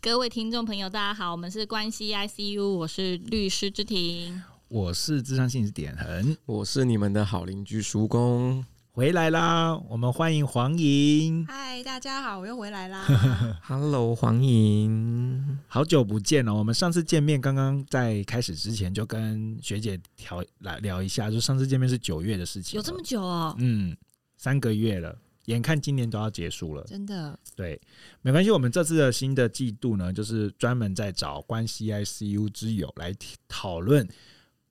[0.00, 8.64] 各位听众朋友，大家好，我们是关系 ICU，我是律师之庭，我是智商心理师点恒，我是你们的好邻居叔公。
[8.92, 9.76] 回来啦！
[9.88, 11.44] 我们欢迎黄莹。
[11.46, 13.04] 嗨，大家好，我又回来啦。
[13.62, 16.54] Hello，黄莹，好久不见了。
[16.54, 23.54] 我们上次见面，刚刚在开始之前就跟学姐聊来聊一下，就上次见面是九月的事情，有这么久哦？
[23.58, 23.96] 嗯，
[24.36, 25.16] 三个月了，
[25.48, 27.38] 眼看今年都要结束了，真的。
[27.56, 27.80] 对，
[28.22, 28.50] 没关系。
[28.50, 33.14] 我们这次的新的季度呢，就是专门在找关系 ICU 之友来
[33.48, 34.06] 讨论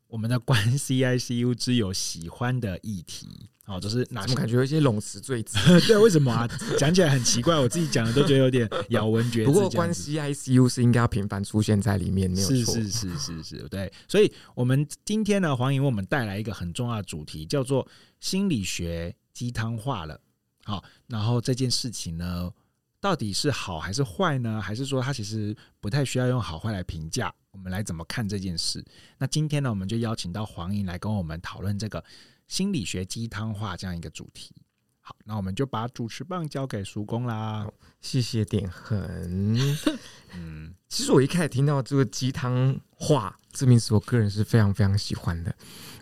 [0.08, 3.49] 我们的关 系 ICU 之友喜欢的议题。
[3.66, 4.21] 哦，就是哪？
[4.21, 5.58] 怎么感觉有一些冗词赘字？
[5.88, 6.48] 对，为什么啊？
[6.77, 9.52] 讲起来很奇怪，我自己讲的都觉得有点咬文嚼字。
[9.52, 12.55] 不过，关系 ICU 是应该要频繁出现在里面，没有错。
[12.55, 13.91] 是是是是是，对。
[14.07, 17.85] 所以，我们今天呢，黄莹为我们带来一个很重要的主题，叫做
[18.21, 20.18] 心理学鸡汤化了。
[20.67, 22.52] 好，然后这件事情呢，
[22.99, 24.62] 到底是好还是坏呢？
[24.62, 27.34] 还是说它其实不太需要用好坏来评价？
[27.52, 28.85] 我们来怎么看这件事？
[29.18, 32.04] 那今天呢，我们就邀请到黄莹来跟我们讨论这个。
[32.48, 34.55] 心理学鸡汤化这样一个主题，
[35.01, 37.70] 好，那我们就把主持棒交给叔公啦。
[37.99, 39.57] 谢谢点恒。
[40.34, 45.54] 嗯，其实我一开始听到这个鸡汤化这名词，我个人是非常非常喜欢的。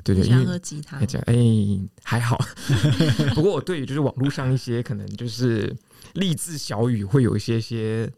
[0.03, 2.37] 对对，因为喝鸡汤，哎、欸，还好。
[3.33, 5.75] 不过我对于就是网络上一些可能就是
[6.13, 8.11] 励志小语会有一些些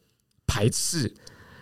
[0.46, 1.14] 排斥。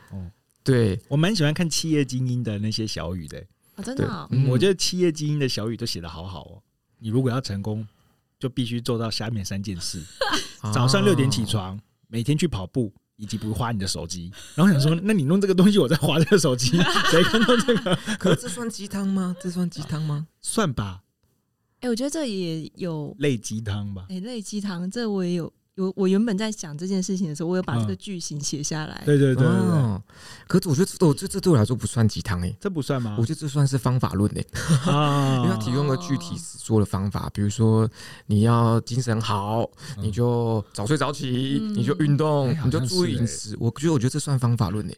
[0.10, 0.32] 哦，
[0.64, 3.40] 对，我蛮喜欢看企业精英的那些小语的。
[3.76, 6.64] 哦、真的、哦嗯，我觉得企业精英的小语都写得好好哦。
[6.98, 7.88] 你如果要成功，
[8.40, 10.02] 就必须做到下面三件事：
[10.74, 14.32] 早上六点起床，每天去跑步，以及不花你的手机。
[14.56, 16.78] 然后想说，那你弄这个东西，我在花这个手机，
[17.12, 17.96] 谁看到这个？
[18.20, 19.36] 可这算鸡汤吗？
[19.42, 20.28] 这算鸡汤吗？
[20.42, 21.02] 算吧。
[21.80, 24.06] 哎、欸，我觉得这也有类鸡汤吧。
[24.10, 25.52] 哎、欸，类鸡汤，这我也有。
[25.76, 29.02] 有我原本在想这件事情的时候，我有把这个剧情写下来。
[29.06, 29.46] 对对对，
[30.48, 33.18] 可是我觉得这这这对我来说不算鸡汤哎，这不算吗？
[33.20, 34.46] 我觉得这算是方法论哎，
[34.90, 37.90] 啊，因为他提供了具体实做的方法，比如说
[38.28, 43.58] 你要精神好，你就早睡早起，你就运动，你就注意饮食。
[43.60, 44.96] 我觉得我觉得这算方法论哎。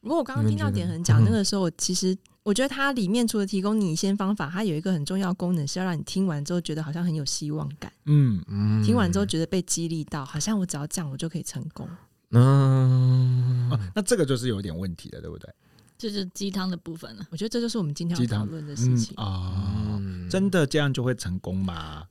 [0.00, 2.16] 不过我刚刚听到点恒讲那个时候，其实
[2.48, 7.92] 我觉得它里面除了提供你一些方法，它有一个很重要功能是要让你听完之后觉得好像很有希望感。
[8.06, 11.86] 嗯嗯，听完之后觉得被激励到，好像我只要这样我就可以成功。
[12.30, 15.52] 嗯，啊，那这个就是有点问题的，对不对？
[15.98, 17.26] 就是鸡汤的部分了。
[17.28, 20.00] 我觉得这就是我们今天要讨论的事情啊。
[20.30, 22.06] 真的这样就会成功吗？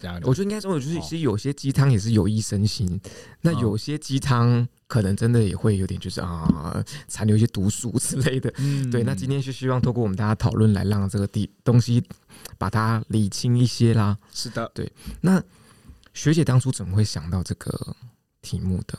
[0.00, 3.00] 对，这样我觉得应该说，就是其实有些鸡汤也是有益身心，
[3.42, 4.66] 那有些鸡汤。
[4.88, 8.50] 可能真的也会有点，就是啊，残留一些毒素之类的。
[8.56, 9.02] 嗯， 对。
[9.04, 12.02] 那今天是希望透过我们大家讨论，来让这个地东西
[12.56, 14.16] 把它理清一些啦。
[14.32, 14.90] 是的，对。
[15.20, 15.44] 那
[16.14, 17.94] 学姐当初怎么会想到这个
[18.40, 18.98] 题目的？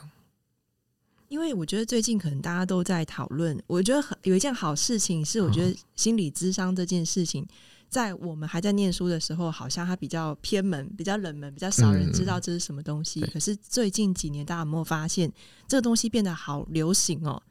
[1.26, 7.44] 因为我觉得最近可能大家都在讨论，我觉得有一件好事情是，我觉得心理智商这件事情。
[7.90, 13.20] 在我们还在念书的时候，好像它比较偏门、比较冷门、比较少人知道这是什么东西。
[13.20, 15.30] 嗯、可是最近几年，大家有没有发现
[15.66, 17.42] 这个东西变得好流行哦？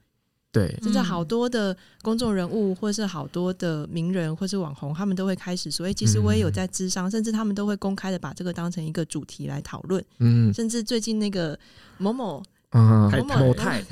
[0.52, 10.04] 对，现在好多的公众人物，或是好多的名人，或是网红，他们都会开始说：“哎，其实我也有在智商。”甚至他们都会公开的把这个当成一个主题来讨论。
[10.18, 11.60] 嗯，甚至最近那个
[11.98, 12.42] 某某。
[12.78, 13.84] 嗯，某某某泰，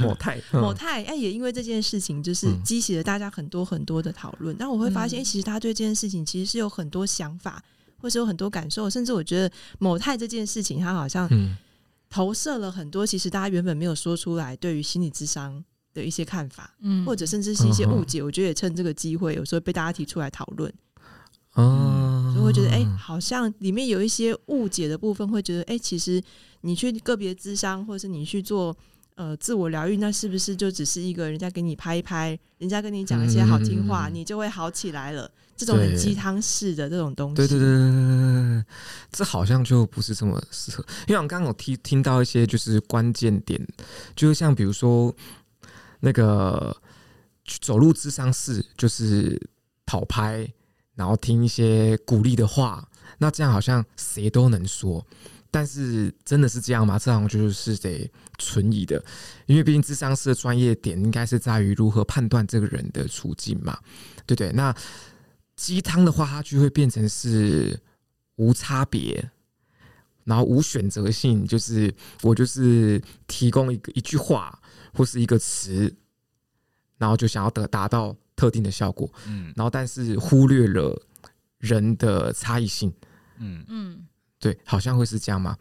[0.00, 4.54] 某泰，某泰，哎，也因为这件事情，就是激起了大家很多很多的讨论。
[4.56, 7.60] 但我会发现，哎，其实他对这件事情其实是有很多想法，
[7.98, 8.88] 或是有很多感受。
[8.88, 11.28] 甚至我觉得某泰这件事情，他好像
[12.08, 18.22] 投射了很多，其实大家原本没有说出来对于心理智商的一些看法，嗯，或者甚至是一些误解。
[18.22, 20.72] 我觉得也趁这个机会，有时候被大家提出来讨论。
[21.56, 26.22] 嗯，就会觉得，哎，好像里面有一些误解的部分，会觉得，哎，其实
[26.62, 28.76] 你去个别咨商，或者是你去做
[29.14, 35.30] 呃自我疗愈，那是不是就只是一个人家给你拍一拍，人家跟你讲一些好听话，你就会好起来了？
[35.56, 38.64] 这种很鸡汤式的这种东西，对对对对对，
[39.12, 40.84] 这好像就不是这么适合。
[41.06, 43.64] 因为我刚刚有听听到一些就是关键点，
[44.16, 45.14] 就是像比如说
[46.00, 46.76] 那个
[47.60, 49.40] 走路智商室，就是
[49.86, 50.52] 跑拍。
[50.94, 52.88] 然后听一些鼓励的话，
[53.18, 55.04] 那这样好像谁都能说，
[55.50, 56.98] 但是真的是这样吗？
[56.98, 58.08] 这样就是得
[58.38, 59.02] 存疑的，
[59.46, 63.78] 因为毕竟智商师的专业点应该是在于如何判断这个人的处境嘛，
[64.24, 64.52] 对不对？
[64.52, 64.72] 那
[65.56, 67.80] 鸡汤的话，它就会变成是
[68.36, 69.30] 无差别，
[70.22, 71.92] 然后无选择性，就是
[72.22, 74.60] 我就是提供一个一句话
[74.92, 75.92] 或是一个词，
[76.98, 78.16] 然后就想要得达到。
[78.36, 81.00] 特定的效果，嗯，然后但是忽略了
[81.58, 82.92] 人的差异性，
[83.38, 84.06] 嗯嗯，
[84.38, 85.56] 对，好像会是这样吗？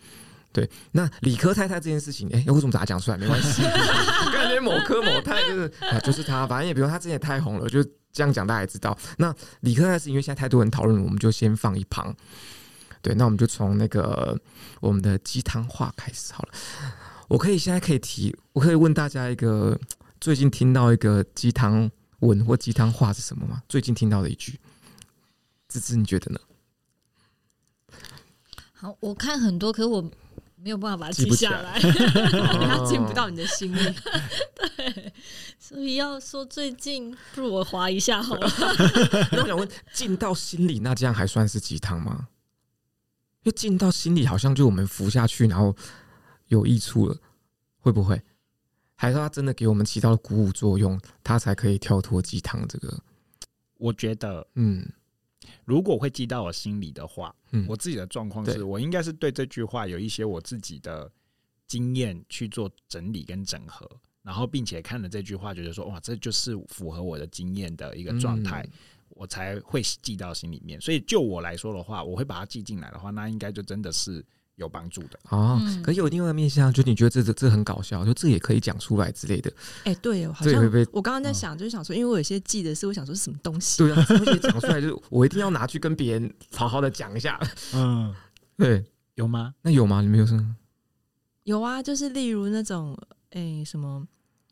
[0.51, 3.17] 对，那理科太太这件事情，哎、欸，为什么把它讲出来？
[3.17, 3.63] 没关系，
[4.31, 8.95] 感觉某科某太就是啊，就是他，反正也比如他之前也太红了，就这样讲大家也知道。
[9.17, 12.15] 那理科太太是因为现在太多人讨论，我们就先放一旁。
[13.01, 14.39] 对，那我们就从那个
[14.79, 16.49] 我们的鸡汤话开始好了。
[17.27, 19.75] 我可以现在可以提，我可以问大家一个
[20.21, 21.89] 最近听到一个鸡汤
[22.27, 23.61] 文或鸡汤话是什么吗？
[23.69, 24.59] 最近听到的一句，
[25.67, 26.39] 芝芝你觉得呢？
[28.73, 30.11] 好，我看很多，可是我。
[30.65, 31.77] 没有办法把它记下来，
[32.63, 33.95] 它进不到你的心里。
[34.55, 35.13] 对，
[35.59, 38.49] 所以要说最近，不如我划一下好了。
[39.33, 42.29] 那我想问，进到心里，那这样还算是鸡汤吗？
[43.41, 45.75] 因为进到心里，好像就我们服下去，然后
[46.47, 47.17] 有益处了，
[47.81, 48.21] 会不会？
[49.03, 52.97] 还是他真的给我们起到了鼓舞作用，他才可以跳脱鸡汤这个？
[53.77, 54.89] 我觉得，嗯。
[55.65, 61.11] 如果会记到我心里的话，嗯，我自己的状况是我应该是对这句话有一些我自己的
[61.67, 63.85] 经验去做整理跟整合，
[64.21, 68.65] 然后并且看了这句话，觉得说哇，这就是符合我的经验的一个状态，
[69.09, 70.79] 我才会记到心里面。
[70.79, 74.25] 所以就我来说的话，我会把它记进来的话，那应该就真的是。
[74.55, 79.51] 有帮助的哦，可是有另外一个面向，就你觉得这这这很搞笑，就这也可以讲出来之类的。
[79.83, 83.79] 哎、欸，对，好像我刚刚在想，就是想说，因为我有些记得是，我想说是什么东西？
[83.79, 87.39] 对啊， 东西讲出来，就是我一定要拿去跟别人好好的讲一下。
[87.73, 88.13] 嗯，
[88.55, 88.85] 对，
[89.15, 89.55] 有吗？
[89.63, 90.01] 那有吗？
[90.01, 90.39] 你没有说？
[91.45, 92.95] 有啊，就是例如那种，
[93.31, 94.05] 哎、欸，什么，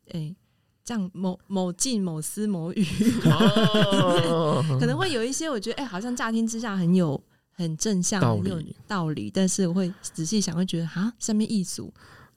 [0.08, 0.36] 哎、欸，
[0.84, 2.84] 这样某某进某思某语，
[3.26, 7.24] 哦、 可能会有一些，我觉得，哎、欸，好像乍听之下很有。
[7.62, 11.94] 很正向，很有道理，但是我会仔细想，会觉得啊，上面一组，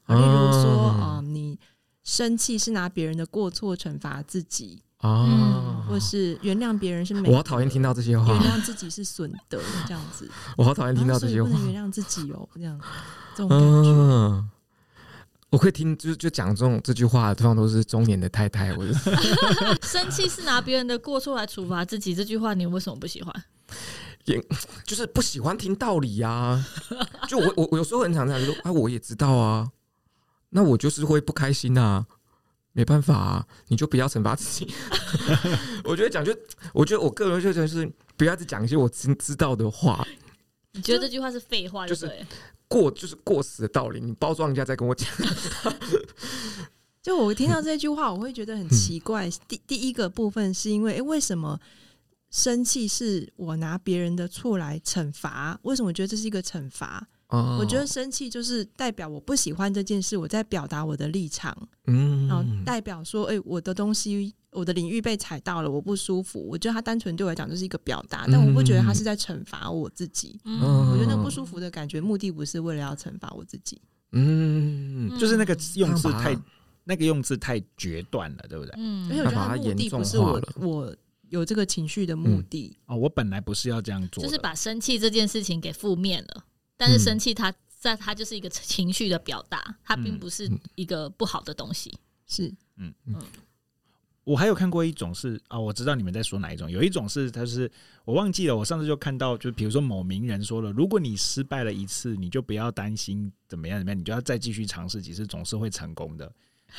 [0.06, 1.58] 例如说，啊、呃，你
[2.04, 12.78] 生气是拿别人的过错惩罚自己啊、嗯，或是原谅别人是美，我好讨厌听到这些话，原谅自己是损德这样子， 我好讨厌听到这些话，不能原谅自己哦，这样
[13.34, 14.44] 这种感觉，啊、
[15.50, 18.84] 我会听，就就讲这种这句话，通常都是中年的太太，我
[19.82, 23.44] 生气是拿别人的过错来处罚自己，这句话你为什么不喜欢？
[24.24, 24.42] 也
[24.84, 26.66] 就是不喜欢听道理呀、啊，
[27.28, 29.70] 就我我我有时候很常常就说啊，我也知道啊，
[30.50, 32.06] 那我就是会不开心啊，
[32.72, 34.72] 没办法啊，你就不要惩罚自己。
[35.84, 36.34] 我觉得讲就，
[36.72, 40.06] 我觉得我个人就觉得是不要再讲一些我知知道的话。
[40.72, 42.26] 你觉得这句话是废话就，就是
[42.66, 45.08] 过就是过时的道理，你包装一下再跟我讲。
[47.02, 49.28] 就我听到这句话，我会觉得很奇怪。
[49.46, 51.60] 第第一个部分是因为，哎、欸，为什么？
[52.34, 57.06] 生气是我拿别人的错来惩罚，为什么我觉得这是一个惩罚？
[57.28, 66.44] 哦，我觉得生气就是代表我不喜欢这件事，我在表达我的立场，嗯，然后代表说，哎、欸，我的东西，我的领域被踩到了，我不舒服。
[66.44, 70.36] 我觉得他单纯对我来讲就是一个表达，但我不觉得他是在惩罚我自己。
[70.44, 73.80] 嗯，我觉得那不舒服的感觉，目的不是为了要惩罚我自己。
[74.10, 76.36] 嗯，就是那个用字太，
[76.82, 78.74] 那个用字太决断了，对不对？
[78.76, 80.96] 嗯，而且我觉得他目的不是我我。
[81.34, 86.44] 有这个情绪的目的、嗯、哦，我本来不是要这样做，就是把生气这件事情给负面了。
[86.76, 91.90] 但是生气它在它就是一个 情绪的表达，它并不是一个不好的东西。
[91.90, 93.16] 嗯、是，嗯嗯。
[94.22, 96.70] 我还有看过一种是啊、哦，我知道你们在说哪一种。
[96.70, 97.70] 有一种是，它是
[98.04, 98.56] 我忘记了。
[98.56, 106.32] 我上次就看到，就比如说某名人说了，如果你失败了一次，你就不要担心怎么样怎么样，你就要再继续尝试几次，总是会成功的。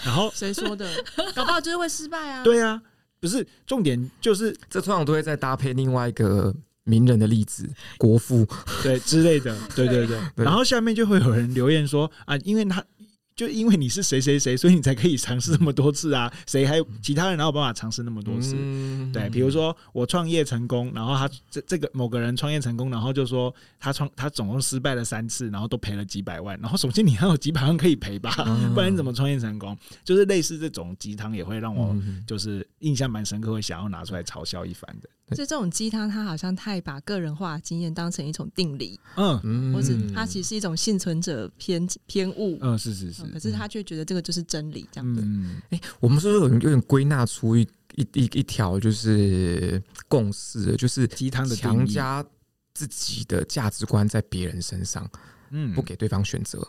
[0.04, 0.92] 然后谁说的？
[1.36, 2.44] 搞不好就是会失败啊。
[2.44, 2.82] 对啊。
[3.26, 6.54] 不是重点，就是这通常都会再搭配另外一个
[6.84, 7.68] 名人的例子，
[7.98, 8.48] 国父
[8.84, 10.20] 对之类的，对对 对。
[10.36, 12.86] 然后下面就会有人留言说啊，因为他。
[13.36, 16.32] 就因为你是谁谁谁，所以你才可以尝试这么多次啊！
[16.48, 18.56] 谁还有其他人哪有办法尝试那么多次？
[18.58, 26.58] 嗯、对，比如说我创业成功，然后他这这个某个人创业成功，然后就说他创他总共失败了三次，然后都赔了几百万。
[26.62, 29.78] 然后首先你还有几百万可以赔吧，嗯、 不然你怎么创业成功？
[30.06, 31.94] 就是类似这种鸡汤也会让我
[32.26, 35.10] 就是印象蛮深刻，会想要拿出来嘲笑一番的。
[35.32, 45.16] 就这种鸡汤，它好像太把个人化经验当成一种定理，嗯，或者它其实是一种幸存者偏偏误，嗯，是是是，可是他却觉得这个就是真理，这样。
[45.16, 45.22] 子。
[45.24, 52.24] 嗯，哎、欸，我们是不是有有点归纳出一一一一条就是共识，就是鸡汤的强加
[52.76, 55.10] 自己的价值观在别人身上，
[55.50, 56.68] 嗯，不给对方选择。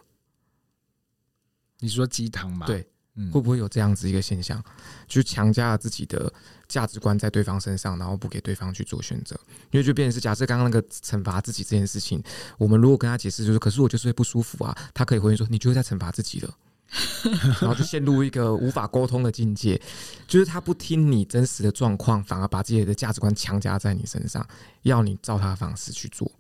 [1.81, 2.67] 你说鸡汤吗？
[2.67, 2.89] 对。
[3.33, 4.63] 会不会有这样子一个现象，
[5.07, 6.33] 就强加了自己的
[6.69, 9.39] 价值观在对方身上，然后不给对方去做选择？
[9.71, 12.23] 因为就变成是假设刚刚那个惩罚自己这件事情，
[12.59, 16.55] 我们如果跟他解释，就是可是我就是会不舒服啊，他可以回应说你就是在惩罚自己了，
[17.61, 19.81] 然后就陷入一个无法沟通的境界，
[20.27, 24.47] 就是他不听你真实的状况，反而把自己的价值观强加在你身上，
[24.83, 26.31] 要你照他的方式去做。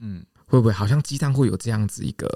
[0.00, 2.26] 嗯，会不会好像鸡蛋会有这样子一个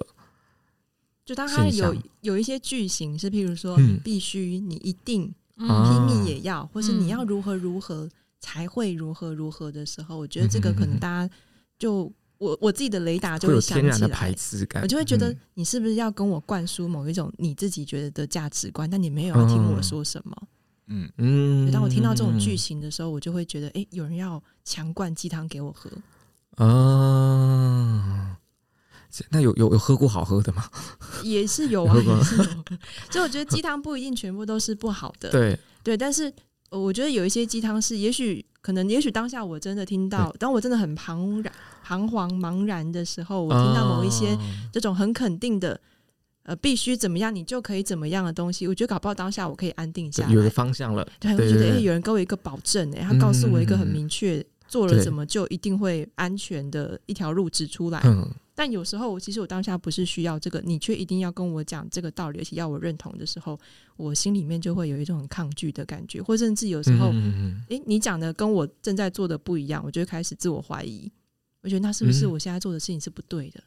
[1.26, 5.66] 就当他有有一些句型是，譬如说你必须、你一定、拼
[6.06, 11.34] 命也要，或是你要如何如何才会如何如何的时候，我觉得这个可能大家
[11.80, 20.36] 就我我自己的雷达就会想起来，排斥感，我就会觉得你是不是要跟我灌输某一种你自己觉得的价值观，但你没有要听我说什么。
[20.86, 21.10] 嗯。
[21.18, 25.90] 嗯，当我听到这种句型的时候，我就会觉得，哎、欸，有人要强灌鸡汤给我喝。
[26.64, 28.25] 啊。
[29.30, 30.64] 那有有有喝过好喝的吗？
[31.22, 32.44] 也是有啊，也是有。
[33.10, 35.96] 所以我觉得鸡汤不一定全部都是不好的，对对。
[35.96, 36.32] 但是
[36.70, 44.36] 我觉得有一些鸡汤是，也许可能，也许当下我真的听到，当我真的很茫然、彷徨、茫然的时候，我听到某一些
[44.72, 45.80] 这种很肯定的。
[46.48, 51.04] 呃，必须怎么样，你就可以怎么样的东西，我觉得搞不好当下我可以安定下来，有个方向了。
[51.18, 58.00] 对，我觉得哎、欸，有人给我一个保证、欸，哎，他告诉我一个很明确，做了怎么就一定会安全的一条路指出来。
[58.56, 63.60] 但有时候，其实我当下不是需要这个，你却一定要跟我讲这个道理，而且要我认同的时候，
[63.98, 67.10] 我心里面就会有一种很抗拒的感觉，或甚至有时候，
[67.68, 71.12] 哎、欸，你讲的跟我正在做的不一样，我就会开始自我怀疑。
[71.60, 73.62] 我觉得那是不是我现在做的事情是不对的？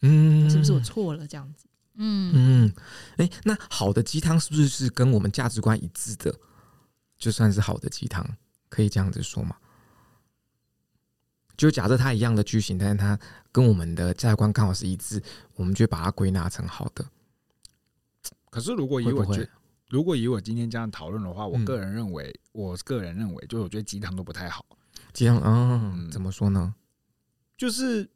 [0.00, 1.24] 嗯，是不是我错了？
[1.28, 1.66] 这样子。
[1.94, 2.72] 嗯嗯，
[3.18, 6.34] 哎、欸，那好的鸡汤是不是是跟我们价值观一致的，
[7.16, 8.26] 就算是好的鸡汤，
[8.68, 9.54] 可以这样子说吗？
[11.62, 13.16] 就假设它一样的句型，但是它
[13.52, 15.22] 跟我们的价值观刚好是一致，
[15.54, 17.04] 我们就把它归纳成好的。
[18.50, 19.48] 可是如果以我觉，
[19.88, 24.66] 如果以我今天这样讨论的话，我个人认为，嗯、我个人认为，就我觉得鸡汤都不太好。
[25.12, 26.74] 鸡汤啊，怎么说呢？
[27.56, 28.08] 就是。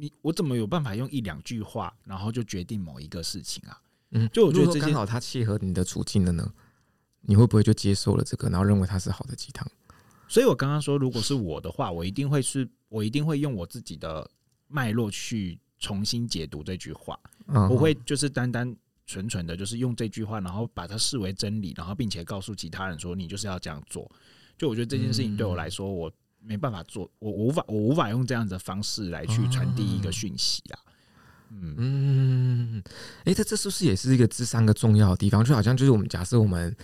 [0.00, 3.82] 你我怎么有办法用一两句话，然后就决定某一个事情啊？
[4.10, 6.52] 嗯，就我觉得刚好它契合你的处境的呢，
[7.22, 9.66] 你会不会就接受了这个，然后认为它是好的鸡汤？
[10.28, 14.30] 所以我刚刚说，如果是我的话，我一定会是，我一定会用我自己的
[14.68, 17.18] 脉络去重新解读这句话，
[17.66, 24.08] 不会就是单单纯纯的，就是用这句话，然后把它视为真理，然后并且告诉其他人说你就是要这样做。
[24.56, 26.12] 就我觉得这件事情对我来说，我。
[26.40, 30.78] 没办法做，我无法，我无法用这样子的方式来去传递一个讯息啊。
[31.50, 32.82] 嗯嗯，
[33.24, 35.44] 哎，这这是不是也是一个智商的重要的地方？
[35.44, 36.74] 就好像就是我们假设我们，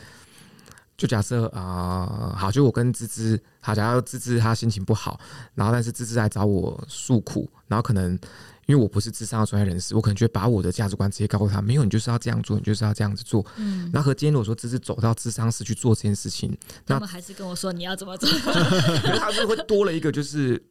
[0.97, 5.19] 就假设啊、呃，好，就我跟芝芝，好，假如芝芝她心情不好，
[5.55, 8.19] 然后但是芝芝来找我诉苦，然后可能。
[8.67, 13.45] 因为我不是智商的专业人士，我可能就会把我的价值观直接告诉他，没有，你就是要这样做，你就是要这样子做。
[13.57, 16.49] 嗯，然后和今天如果说芝芝走到智商室去做这件事情，
[16.87, 18.27] 那他们还是跟我说你要怎么做，
[19.21, 20.65] 他就会多了一个，就是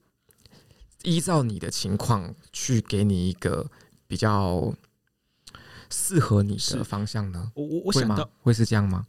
[1.03, 3.63] 依照你的情况去给你一个
[4.07, 4.73] 比较
[5.91, 7.51] 适合你的方向呢？
[7.53, 9.05] 我我我想到会是这样吗？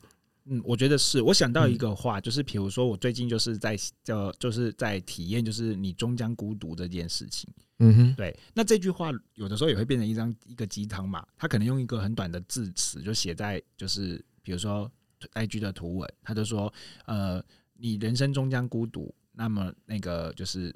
[0.47, 1.23] 嗯，我觉得是。
[1.23, 7.53] 我想到一个话，就是比如说我最近就是在叫，就是在体验，就是你终将孤独这件事情。
[7.79, 8.39] 嗯哼，对。
[8.53, 11.27] 那这句话有的时候也会变成一张一个鸡汤嘛。
[11.37, 14.91] 他可能用一个很短的字词就写在，就是比如说
[15.33, 16.73] IG 的图文，他就说，
[17.07, 17.43] 呃，
[17.75, 19.15] 你人生终将孤独。
[19.37, 20.75] 那么那个就是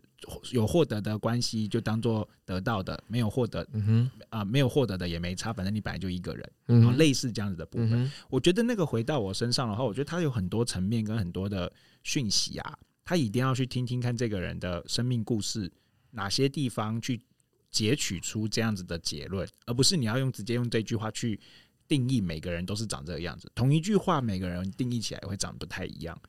[0.51, 3.67] 有获得的关系，就当做得到的；没有获得，
[4.31, 8.11] 啊，没有获得的也没差，反正你本来就一个人，嗯，类似这样子的部分。
[8.29, 11.73] 我觉得那个回到我身上的话，我觉得他有很多层面跟很多的
[12.03, 15.71] 讯息啊，他一定要去听听看这个人的生命故事，
[16.11, 17.21] 哪些地方去
[17.71, 21.39] 截取出这样子的结论，而不是你要用直接用这句话去
[21.87, 23.49] 定义每个人都是长这个样子。
[23.55, 26.21] 同一句话，每个人定义起来会长不太一样。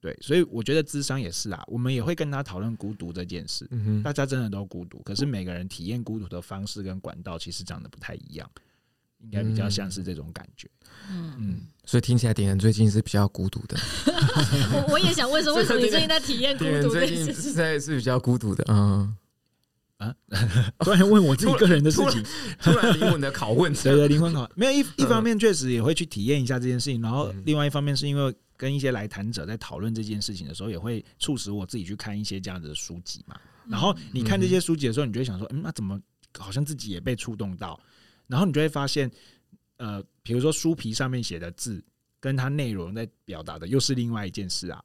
[0.00, 3.66] 对，所以我觉得智商也是啊，我们也会跟他讨论孤独这件事。
[3.72, 8.48] 嗯哼，大家真的都孤独，可是每个人体验孤独的方式跟管道其实长得不太一样，
[9.18, 10.70] 应该比较像是这种感觉。
[11.10, 13.76] 嗯嗯，所以听起来点人最近是比较孤独的。
[14.72, 16.90] 我我也想问说， 为什么你最近在体验孤独？
[16.90, 18.64] 最近现在是比较孤独的。
[18.68, 19.16] 嗯
[19.96, 20.14] 啊，
[20.78, 22.22] 突然问我自己个人的事情，
[22.62, 24.50] 突然灵魂的拷问，对对，灵魂拷问。
[24.54, 28.32] 没有一一方面确实也会去体验一下这件事情，然后另外一方面是因为。
[28.58, 33.40] 跟一些来谈者在讨论这件事情的时候，也会促使我自己去看一些这样子的书籍嘛。
[33.66, 35.98] 然后你看这些书籍的时候，你就会想说，嗯，那怎么
[36.36, 37.80] 好像自己也被触动到？
[38.26, 39.10] 然后你就会发现，
[39.76, 41.82] 呃，比如说书皮上面写的字，
[42.18, 44.84] 跟它内容在表达的又是另外一件事啊。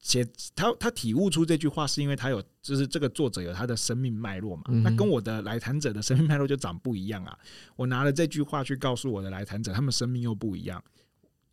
[0.00, 0.22] 写
[0.54, 4.64] 他他体悟出这句话，是因为他有，就是这个作者有他的生命脉络嘛。
[4.82, 7.38] 那跟我的来谈者的生命脉络就长不一样啊。
[7.74, 10.82] 我拿了这句话去告诉我的来谈者，他们生命又不一样。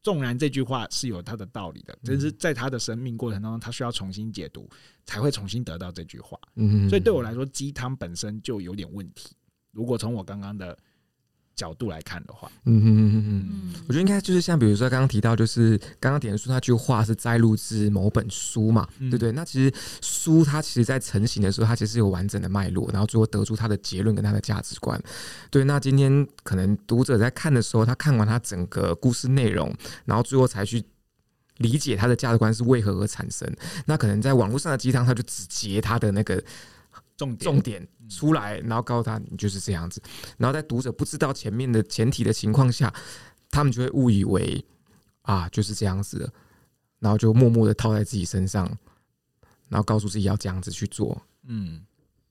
[0.03, 4.70] 纵然这句话是有它的道理的，但是在他的生命过程当中，他需要重新解读，
[5.05, 6.39] 才会重新得到这句话。
[6.55, 9.36] 嗯，所以对我来说，鸡汤本身就有点问题。
[9.72, 10.77] 如果从我刚刚的
[11.55, 19.31] 角度来看的话，嗯嗯嗯嗯嗯，我觉得应该就是像比如说刚刚提到，就是刚刚点书那句话是摘录自某本书嘛，嗯对不对？
[19.31, 25.00] 那其实书它其实在成型的时候，它其实有完整的脉络，然后最后得出它的结论跟它的价值观。
[25.50, 29.72] 对，那今天可能读者在看的时候，他看完他整个故事内容，
[30.05, 30.84] 然后最后才去
[31.58, 33.48] 理解他的价值观是为何而产生。
[33.86, 36.43] 那可能在网络上的鸡汤，他就只截他的那个。
[37.22, 40.01] 重点重点出来，然后告诉他你就是这样子，
[40.40, 42.92] 然后在读者不知道前面的前提的情况下，
[43.51, 44.66] 他们就会误以为
[45.22, 46.34] 啊就是这样子的，
[46.98, 48.66] 然后就默默的套在自己身上，
[49.70, 51.22] 然后告诉自己要这样子去做。
[51.44, 51.86] 嗯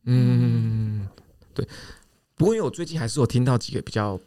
[0.07, 1.09] 嗯，
[1.55, 1.65] 对。
[2.35, 4.19] 不过因为我最近还是有听到几个比较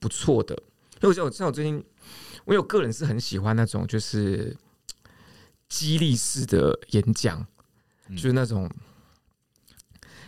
[0.00, 0.60] 不错的，
[1.02, 1.84] 因为像我像我最近，
[2.44, 4.56] 我有个人是很喜欢那种就是
[5.68, 7.46] 激励式的演讲，
[8.10, 8.68] 就是那种。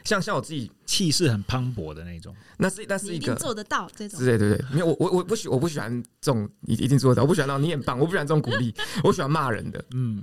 [0.05, 10.23] 像像我自己气势很磅礴的那种，那是那是一个做得到这种，对对对，没有我我我不喜我不喜欢这种一一定做得到，我不喜欢那种你很棒，我不喜欢这种鼓励，我喜欢骂人的，嗯，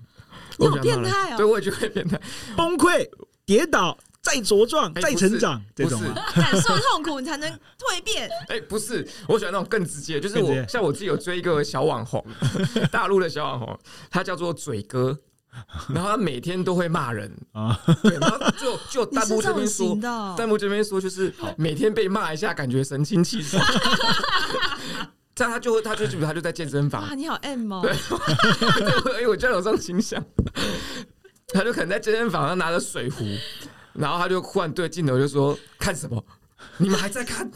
[0.58, 2.20] 我好变态哦，对我也觉得变态，
[2.58, 3.08] 崩溃、
[3.46, 6.02] 跌倒、再茁壮、欸、再成长，这种
[6.36, 8.30] 感受痛苦你才能蜕变。
[8.50, 12.24] 哎、欸，不是，我喜欢那种更直接，就是我像我自己有追一个小网红，
[12.92, 13.80] 大陆的小网红，
[14.12, 15.18] 他叫做嘴哥。
[15.94, 19.98] 然后他每天都会骂人啊，对，然后就就弹幕这边说，
[20.38, 23.64] 弹幕这边说就是每天被骂一下，感觉神清气爽。
[25.36, 27.92] 这样他就他就比如他就在健身房，哇，你好 M 哦，对，
[29.22, 30.24] 哎，我就有这种倾向。
[31.52, 33.26] 他就可能在健身房上拿着水壶，
[33.94, 36.24] 然后他就忽然对镜头就说：“看什么？
[36.78, 37.50] 你们还在看？”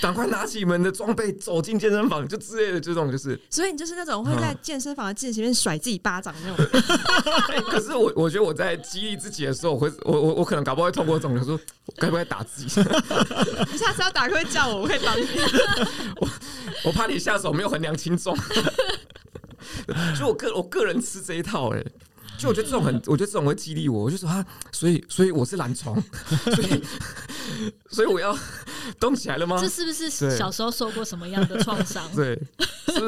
[0.00, 3.38] 赶快拿起你们的装备走进健身房，就之类的这种就是。
[3.50, 6.66] 所以你就是那种会在健身房的镜子前面甩自己巴掌那种。
[7.48, 11.58] 欸、 可是我我觉得我在激励自己的时候，我会我我我可能搞不好会通过这种，就说
[11.96, 12.80] 该不该打自己？
[13.72, 15.26] 你下次要打，可以叫我，我会帮你。
[16.20, 16.28] 我
[16.84, 18.36] 我怕你下手没有衡量轻重。
[20.18, 21.92] 就我个我个人吃这一套哎、欸。
[22.36, 24.04] 就我觉得这种很， 我觉得这种会激励我。
[24.04, 26.00] 我就说啊，所以所以我是懒虫，
[26.54, 26.82] 所以
[27.90, 28.36] 所以我要
[29.00, 29.58] 动起来了吗？
[29.60, 32.04] 这是不是小时候受过什么样的创伤？
[32.14, 32.38] 对，
[32.86, 33.00] 是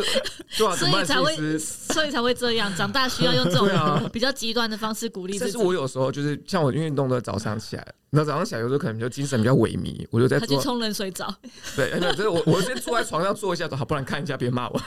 [0.56, 2.72] 对啊，所以才会所以才会这样。
[2.76, 5.38] 长大需要用这种比较极端的方式鼓励。
[5.38, 11.34] 但是我有时候就是像我运动的早上起来，那早上起来有时候可能就精神比较萎靡，我就在他去冲冷水澡。
[11.74, 14.78] 对，那就是我我先坐在床上坐一下，好，不然看一下，别骂我。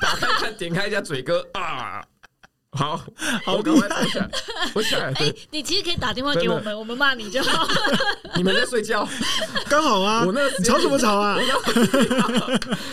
[0.00, 2.04] 打开看，点开一下嘴哥啊。
[2.78, 2.96] 好，
[3.44, 4.30] 好，我赶快坐下来。
[4.74, 5.06] 我起来。
[5.16, 7.66] 哎、欸，你其实可以打电话给我们，我们骂你就好。
[8.36, 9.06] 你们在睡觉，
[9.68, 10.22] 刚好啊。
[10.24, 11.36] 我那个吵什么吵啊？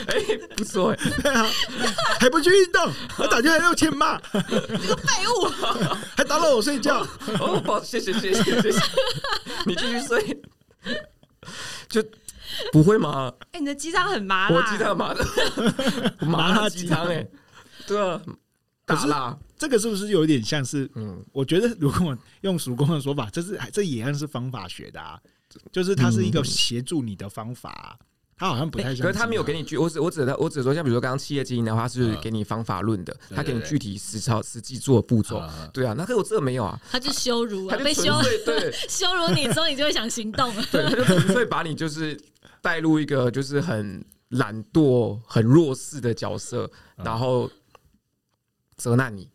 [0.07, 1.45] 哎、欸，不错哎、欸，对啊，
[2.19, 5.47] 还不去运动，我打电话要欠骂，你个废物，
[6.17, 7.05] 还打扰我睡觉。
[7.39, 8.81] 哦，好，谢谢，谢谢，谢谢。
[9.67, 10.41] 你继续睡，
[11.87, 12.03] 就
[12.71, 13.31] 不会吗？
[13.51, 15.23] 哎、欸，你的鸡汤很麻辣，我鸡汤麻的，
[16.25, 17.27] 麻辣鸡汤哎，
[17.85, 18.19] 对啊。
[18.87, 20.89] 打啦，这个是不是有点像是？
[20.95, 25.19] 嗯，我觉得如果用叔公的说法， 这是这也算是方法学的啊，
[25.71, 27.97] 就是它是一个协助你的方法、啊，
[28.37, 29.01] 他好像不太像。
[29.03, 35.41] 可是他没有给你具，我只我只我只说，像比如说刚刚企业经营的话，是给你方法论的，他给你具体实操实际做的步骤。
[35.73, 38.13] 对啊，那可是我这个没有啊，他就羞辱啊，他被羞
[38.45, 40.63] 对羞辱你之后，你就会想行动了。
[40.71, 42.19] 对，他就纯粹把你就是
[42.61, 47.49] 带入一个就是很懒惰、很弱势的角色，然后
[48.75, 49.27] 责难你。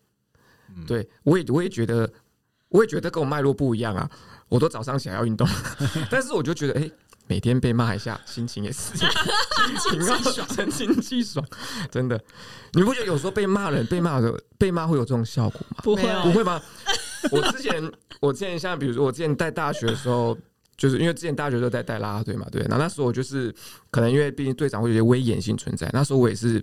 [0.87, 2.11] 对，我也我也觉得，
[2.69, 4.11] 我也觉得跟我脉络不一样啊。
[4.49, 5.49] 我都早上起来要运动，
[6.11, 6.93] 但是我就觉得，哎、欸，
[7.27, 9.09] 每天被骂一下，心情也是 心
[9.79, 11.43] 情爽，神清气爽，
[11.91, 12.23] 真的。
[12.75, 15.79] 你不觉得有时候被骂人，被骂的被骂会有这种效果吗？
[15.83, 16.61] 不会，不会吗？
[17.31, 20.37] 我之前，我之前像比如说，我之前在大学的时候，
[20.77, 22.61] 就是因为之前大学都在带啦啦队嘛，对。
[22.65, 23.51] 然后那时候我就是
[23.91, 26.63] 可能因为毕竟队长会有些威严性存在，那时候我也是。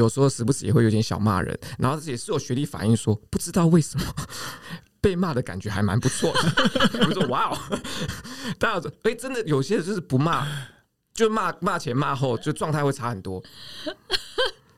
[0.00, 4.14] 有时候时不时也会有点小骂人，然后也是有学弟反应说，不知道为什么
[4.98, 7.04] 被骂的感觉还蛮不错的。
[7.06, 7.58] 我说哇哦，
[8.58, 10.46] 大家说哎，真的有些人就是不骂，
[11.12, 13.42] 就骂骂前骂后，就状态会差很多。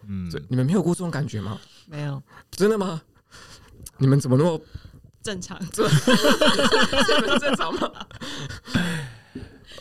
[0.09, 1.57] 嗯，你们没有过这种感觉吗？
[1.87, 3.01] 没有，真的吗？
[3.99, 4.61] 你们怎么那么
[5.23, 5.57] 正常？
[5.71, 7.89] 这这正常吗？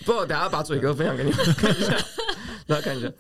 [0.06, 1.98] 不，我等下把嘴哥分享给你们看一下，
[2.68, 3.12] 大家看一下。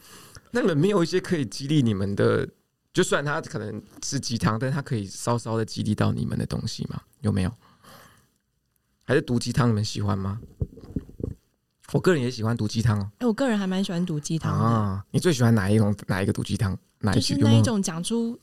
[0.52, 2.48] 那你们没有一些可以激励你们的？
[2.94, 7.02] 就算他可能是鸡汤，但是他可以稍稍的激励到你们的东西吗？
[7.22, 7.54] 有没有？
[9.06, 9.70] 还是毒鸡汤？
[9.70, 10.42] 你们喜欢吗？
[11.94, 13.10] 我个人也喜欢毒鸡汤哦。
[13.20, 15.06] 哎，我个人还蛮喜欢毒鸡汤啊。
[15.12, 15.96] 你最喜欢哪一种？
[16.08, 16.78] 哪一个毒鸡汤？
[17.00, 17.36] 哪一句？
[17.36, 18.38] 就是那一种讲出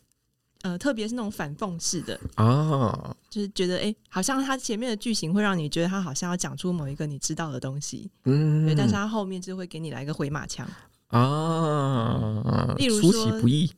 [0.63, 10.67] 呃，特别是那种反讽式的啊，就是觉得哎、欸，好像他前面的剧情会让你觉得他好像要讲出某一个你知道的东西，嗯，对，但是他后面就会给你来一个回马枪
[11.09, 13.73] 啊，例如出说其不意，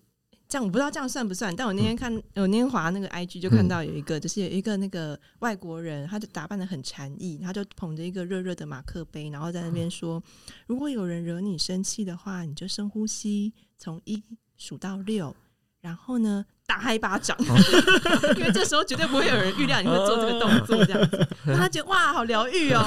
[0.49, 10.21] 这样我不知道这样算不算，但我那天看，我那天滑那个 IG 就看到有一个，就是有一个那个外国人，他就打扮的很禅意，他就捧着一个热热的马克杯，然后在那边说，
[10.67, 14.21] 如果有人惹你生气的话，你就深呼吸，从一
[14.59, 15.37] 数到六，
[15.81, 17.37] 然后呢，打他一巴掌，
[18.37, 22.85] 因为这时候绝对不会有人预料你会做这个动作，这样子， 让他觉得哇，好疗愈哦。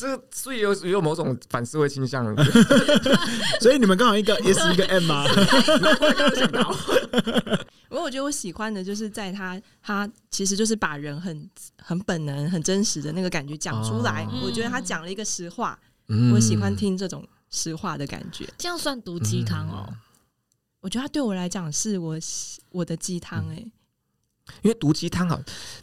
[0.00, 2.24] 这所以有有某种反社会倾向，
[3.60, 5.26] 所以你们刚好一个 S 一个 M 吗？
[7.90, 14.24] 不过我觉得我喜欢的就是在他，他其实就是把人很很本能、很真实的那个感觉讲出来。
[14.24, 18.48] 哦、我觉得他讲了一个实话，嗯、我喜欢听这种实话的感觉。
[18.56, 19.84] 这样算毒鸡汤哦？
[19.90, 19.96] 嗯、
[20.80, 22.16] 我觉得他对我来讲是我
[22.70, 23.62] 我的鸡汤哎。
[24.62, 25.40] 因为毒鸡汤啊，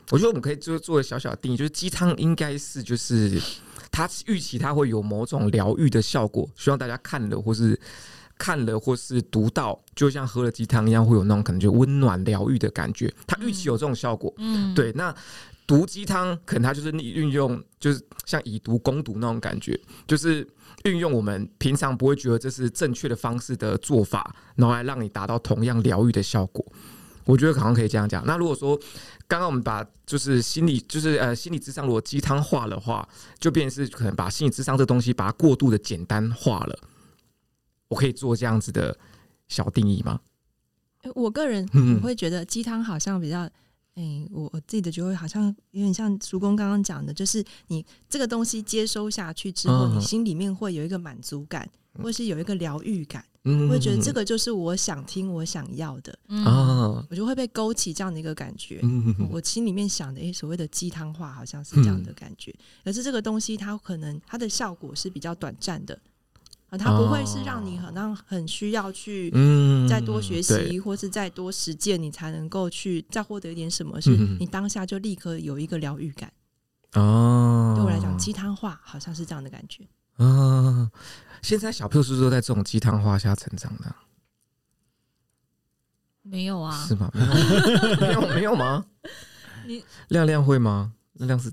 [0.10, 3.40] 我觉得我们可以做做个小小的定义，就是鸡汤应该是就是
[3.98, 7.80] 他预期他会有某种疗愈的效果，希望大家看了或是
[8.38, 13.12] 看了或是读到，就像喝了鸡汤一样，会有那种可能就温暖疗愈的感觉。
[13.26, 14.92] 他预期有这种效果，嗯，对。
[14.92, 15.12] 那
[15.66, 20.48] 毒鸡汤可能他就是你运用，就是像以毒攻毒那种感觉，就是
[20.84, 26.64] 运用我们平常不会觉得这是正确的方式的做法，然后来让你达到同样疗愈的效果。
[27.28, 28.26] 我觉得好像可以这样讲。
[28.26, 28.76] 那如果说
[29.28, 33.08] 刚刚我们把就是心理就是呃心理智商如果鸡汤化的话，
[33.40, 36.80] 就变成是可能把心理智商这东西把它过度的简单化了。
[37.90, 38.98] 我可以做这样子的
[39.48, 40.20] 小定义吗？
[41.16, 41.66] 我个人
[42.02, 43.52] 我会觉得鸡汤好像比较，哎、
[43.96, 51.70] 欸，我我自己的觉得好像有点像叔公刚刚讲的，就是你这个东西接收下去之后，你心里面会有一个满足感，
[52.02, 53.24] 或是有一个疗愈感。
[53.64, 56.18] 我会觉得这个就是我想听、我想要的。
[56.28, 58.82] 啊，我就会被勾起这样的一个感觉。
[59.32, 62.54] 我心里面想的，诶，所谓的鸡汤话好像是这样的感觉。
[62.84, 65.98] 可是这个东西，它可能它的效果是比较短暂的。
[66.70, 69.32] 啊，它不会是让你好像很需要去
[69.88, 76.30] 再多学习，或是再多实践，你才能够去再获得一点什么，是你当下就立刻有一个疗愈感。
[76.94, 79.88] 哦，对我来讲，鸡汤话好像是这样的感觉。
[80.18, 80.92] 啊。
[81.42, 83.96] 现在小朋友是不是都在这种鸡汤话下成长的？
[86.24, 86.86] 没有啊？
[86.86, 87.10] 是吗？
[87.16, 88.86] 没有没有没有吗？
[89.66, 90.94] 你亮亮会吗？
[91.14, 91.50] 亮亮是，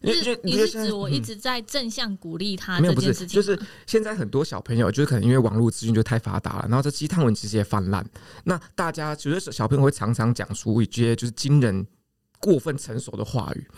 [0.00, 2.82] 你是你是指我一直在正向鼓励他、嗯？
[2.82, 8.08] 没有，不是，就是现在很多小朋友，就是可能因为网络资讯就太发达了，然后这鸡汤文其实也泛滥。
[8.44, 11.84] 那大家觉得小朋友会常常讲出一些就是惊人、
[12.38, 13.68] 过分成熟的话语。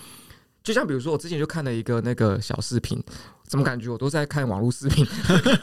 [0.65, 2.99] 就像比如说，我之前就看了一个那个小视频，
[3.47, 5.07] 怎么感觉我都在看网络视频？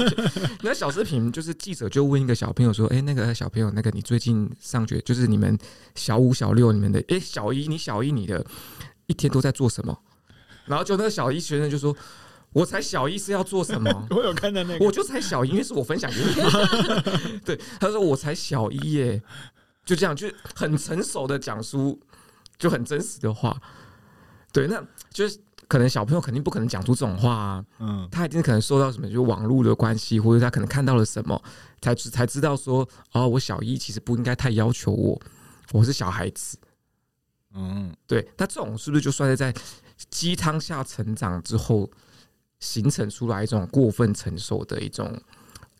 [0.61, 5.57] 那小视频就是记者就问一个小朋友说：“哎、欸，那个小朋友，那个你最近上学，就是你们
[5.95, 8.45] 小五、小六，你们的哎、欸、小一，你小一，你的
[9.07, 9.97] 一天都在做什么？”
[10.65, 11.97] 然后就那个小一学生就说
[12.53, 17.39] ：“我才小一是要做什么？” 我有看到那个，我就才小一，因为是我分享给你。
[17.43, 19.23] 对，他说：“我才小一耶。”
[19.83, 21.99] 就这样，就很成熟的讲出
[22.59, 23.59] 就很真实的话。
[24.51, 31.41] 对，那就是可能小朋友肯定不可能讲出这种话啊，嗯，他一定可能受到什么，就是网络的关系，或者他可能看到了什么，
[31.81, 35.21] 才才知道说，哦，我小一其实不应该太要求我，
[35.71, 36.57] 我是小孩子，
[37.53, 39.53] 嗯，对，那这种是不是就算是在
[40.09, 41.89] 鸡汤下成长之后，
[42.59, 45.17] 形成出来一种过分成熟的一种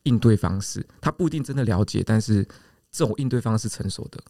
[0.04, 0.86] 应对方式？
[1.02, 2.48] 他不一定真的了解，但是
[2.90, 4.24] 这种应对方式成熟的。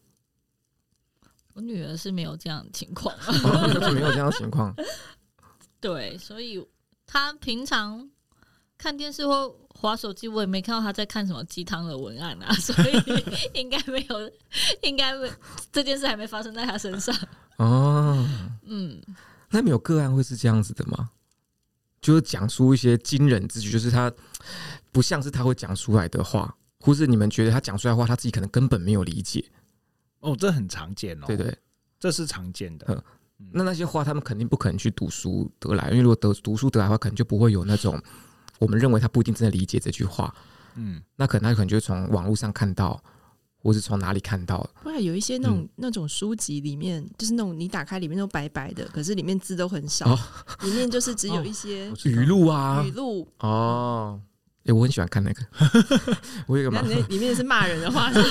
[1.53, 3.31] 我女儿是没有这样的情况，是，
[3.91, 4.73] 没有这样的情况。
[5.79, 6.65] 对，所以
[7.05, 8.09] 她平常
[8.77, 12.93] 看电视或划手机，我也没看到她在看什么鸡汤的文案啊， 所以
[13.59, 14.31] 应该没有，
[14.81, 15.29] 应该没
[15.71, 17.15] 这件事还没发生在她身上。
[17.57, 18.27] 哦，
[18.63, 19.01] 嗯，
[19.49, 21.09] 那没有个案会是这样子的吗？
[22.01, 24.11] 就是讲出一些惊人之举，就是他
[24.91, 29.45] 不像是他会讲出来的话，或是你们觉得他讲出来的话，他自己可能根本没有理解。
[30.21, 31.27] 哦，这很常见哦。
[31.27, 31.55] 对对，
[31.99, 33.03] 这是常见的。
[33.51, 37.99] 那那些话，他们肯定不可能去读书得来，因为如果得读书得来的话，可能就不会有那种
[38.59, 40.33] 我们认为他不一定真的理解这句话。
[40.75, 43.03] 嗯，那可能他可能就从网络上看到，
[43.57, 44.69] 或是从哪里看到。
[44.83, 50.15] 不然有一些那种那种书籍里面，就是那种你打开里面都白白的，可是里面字都很少，
[50.63, 54.21] 里面就是只有一些语录啊，语录哦。
[54.61, 55.43] 哎、欸，我很喜欢看那个，
[56.47, 58.11] 我有一个嘛，那里面是骂人的话。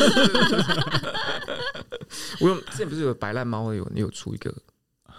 [2.40, 4.54] 我有之前不是有白烂猫有有出一个，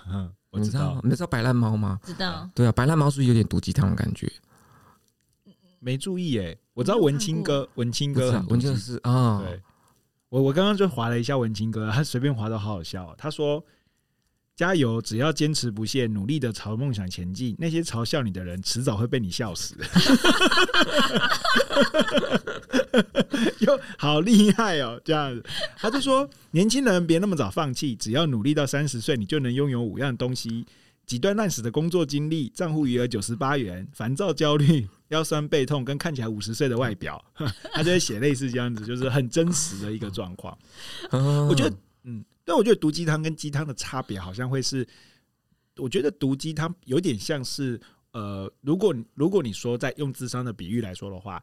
[0.10, 2.00] 嗯，我知道，你知道白烂猫吗？
[2.04, 4.32] 知道，对啊，白烂猫是不是有点毒鸡汤的感觉？
[5.80, 9.62] 没注意哎，我知道文青哥，文青哥，文青是啊，对，
[10.30, 13.14] 我我刚刚就滑了一下文青哥，他随便滑都好好笑。
[13.18, 13.64] 他说
[14.62, 19.74] ：“加油，只要坚持不懈，努力的朝梦想前进，那些嘲笑你的人，迟早会被你笑死。
[23.66, 25.02] ”哟，好厉害哦！
[25.04, 25.44] 这样子，
[25.78, 30.64] 他就说：“年轻人别那么早放弃，只要努力到三十岁，你就能拥有五样东西。”
[31.08, 37.20] 几段烂死的工作经历，账户余额九十八元，烦躁、焦虑、腰酸背痛，跟看起来五十岁的外表，
[37.74, 40.56] 他就会写类似这样子，就是很真实的一个状况。
[41.50, 41.78] 我觉得，嗯，
[42.52, 44.86] 但我觉得毒鸡汤跟鸡汤的差别，好像会是，
[45.78, 47.80] 我觉得毒鸡汤有点像是，
[48.12, 51.42] 呃，如果如果你说在用智商的比喻来说的话，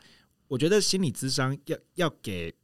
[0.48, 2.54] 我觉得心理智商要要给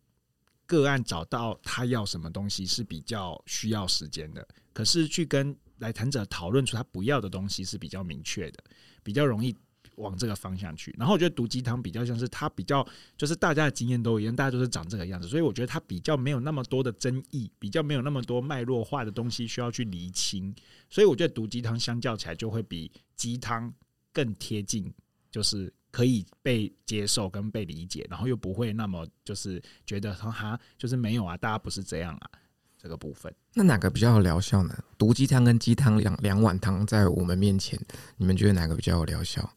[0.66, 8.62] 个案找到他要什么东西是比较需要时间的，可是去跟来谈者讨论出他不要的东西是比较明确的，
[9.02, 9.56] 比较容易
[9.96, 10.94] 往这个方向去。
[10.98, 20.54] 然后我觉得毒鸡汤比较像是它比较就是大家的经验都一样，大家都是长这个样子，所以我觉得它比较没有那么多的争议，比较没有那么多脉络化的东西需要去厘清。
[20.88, 23.72] 所以我觉得毒鸡汤相较起来就会比鸡汤
[24.12, 24.92] 更贴近，
[25.30, 32.30] 就是可以被接受跟被理解，然后又不会那么就是觉得说哈就是没有啊，大家不是这样啊。
[32.76, 34.78] 这个部分，那哪个比较有疗效呢？
[34.98, 37.80] 毒鸡汤跟鸡汤两两碗汤在我们面前，
[38.18, 39.50] 你们觉得哪个比较有疗效？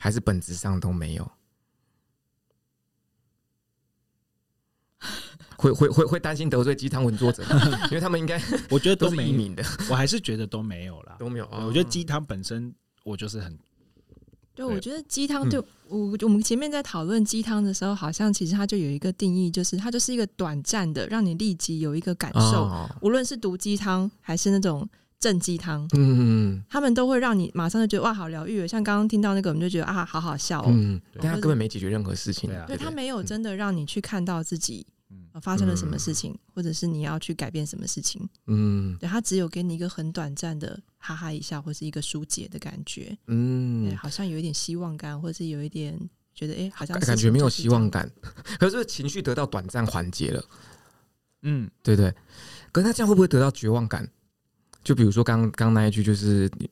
[0.00, 1.30] 还是本质上都没有？
[5.56, 7.44] 会会会会担心得罪鸡汤文作者，
[7.90, 11.46] 因为他们应该我觉得都是匿名的，我还是觉得都没有啦，都没有。
[11.52, 13.58] 我觉得鸡汤本身，我就是很。
[14.54, 22.88] 对，我觉得鸡汤对我，我们前面在讨论鸡汤的时候，好像其实它就有一个定义，就是它就是一个短暂的，让你立即有一个感受。
[23.02, 24.88] 无论是毒鸡汤还是那种
[25.20, 28.66] 正鸡汤，嗯，他们都会让你马上就觉得哇，好疗愈。
[28.66, 30.66] 像刚刚听到那个，我们就觉得啊，好好笑哦。
[30.68, 32.50] 嗯，但他根本没解决任何事情。
[32.66, 34.86] 对，他没有真的让你去看到自己。
[35.42, 38.28] 发生了什么事情，或者是你要去改变什么事情？
[38.48, 43.16] 嗯，对，他只有给你一个很短暂的哈哈一笑，或是一个疏解的感觉。
[43.28, 45.96] 嗯，好像有一点希望感，或者是有一点
[46.34, 48.10] 觉得，哎、欸，好像感觉没有希望感，
[48.58, 50.44] 可是情绪得到短暂缓解了。
[51.42, 52.12] 嗯，对对。
[52.72, 54.08] 可是他这样会不会得到绝望感？
[54.82, 56.68] 就比如说刚刚那一句，就是你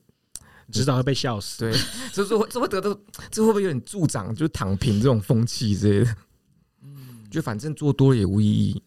[0.73, 1.59] 知道会被笑死。
[1.61, 1.73] 对，
[2.13, 2.99] 就是会这会得到，
[3.31, 6.17] 这会不会有点助长，就是躺平这种风气之类的？
[6.83, 8.83] 嗯就反正做多了也无意义，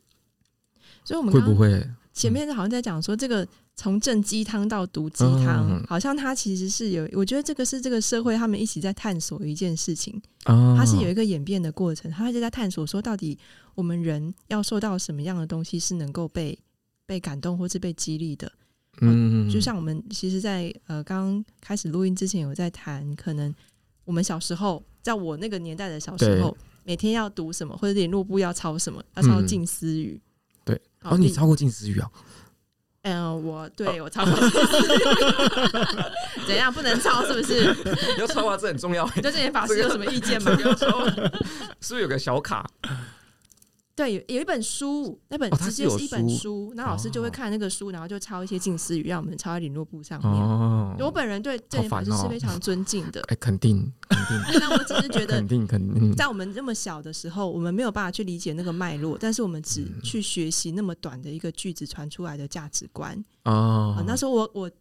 [1.04, 13.38] 所以我们会不会前面好像在讲说，这个从正鸡汤到毒鸡汤，好像它其实是有，我觉得这个是这个社会他们一起在探索一件事情，它是有一个演变的过程，他就在探索说，到底
[13.76, 16.58] 我们人要受到什么样的东西是能够被
[17.06, 18.52] 被感动或是被激励的。
[19.00, 23.54] 嗯，就像我们其实在，在呃刚开始录音之前有在谈，可能
[24.06, 26.56] 我们小时候，在我那个年代的小时候。
[26.84, 30.20] 每天要读什么，或者联络簿要抄什么，要抄近思语。
[30.66, 32.10] 对，哦，你抄过近思语啊？
[33.04, 35.00] 嗯，我对我抄过静思语。
[36.48, 37.24] 怎样不能抄？
[37.24, 37.66] 是不是？
[38.18, 39.06] 要抄啊，这很重要。
[39.16, 40.58] 你对这些法师有什么意见吗？
[40.66, 42.68] 要抄，是不是有个小卡？
[44.02, 50.32] 对，有有一本书，那本直接是一本书，那、哦、老师就会看那个书，然后就抄一些近思语，让我们抄在联络簿上面。
[50.32, 53.22] 哦、我本人对这些法师是非常尊敬的。
[53.30, 54.60] 哎、肯定，肯定。
[54.60, 56.16] 那我只是觉得， 肯定，肯定。
[56.16, 63.24] 在我们那么小的时候，我们没有办法去理解那个脉络，但是我们只去学习那么短的一个句子传出来的价值观。
[63.44, 64.72] 哦、啊，那时候我我。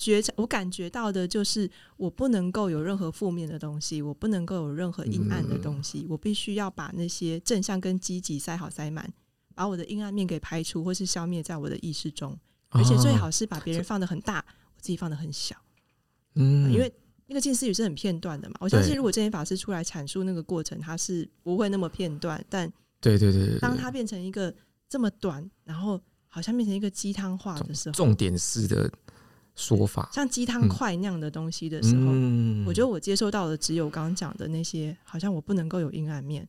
[0.00, 9.12] 觉察我感觉到的就是，我不能够有任何负面的东西，我不能够有任何阴暗的东西，我必须要把那些正向跟积极塞好塞满，
[9.54, 12.34] 把我的阴暗面给排除或是消灭在我的意识中，
[12.70, 14.42] 而且最好是把别人放的很大，
[14.74, 15.54] 我自己放的很小。
[16.36, 16.90] 嗯，因为
[17.26, 24.54] 那个近思语是很片段的嘛，我相信如果证严法师出来阐述那个过程，他是不会那么片段，但对对对，当他变成一个
[24.88, 28.90] 这么短，然后好像变成一个鸡汤话的时候，重点式的。
[29.60, 36.48] 说法像鸡汤块那样的东西的时候，嗯、我觉得我接受到的只有刚刚讲的那些，好像我不能够有阴暗面。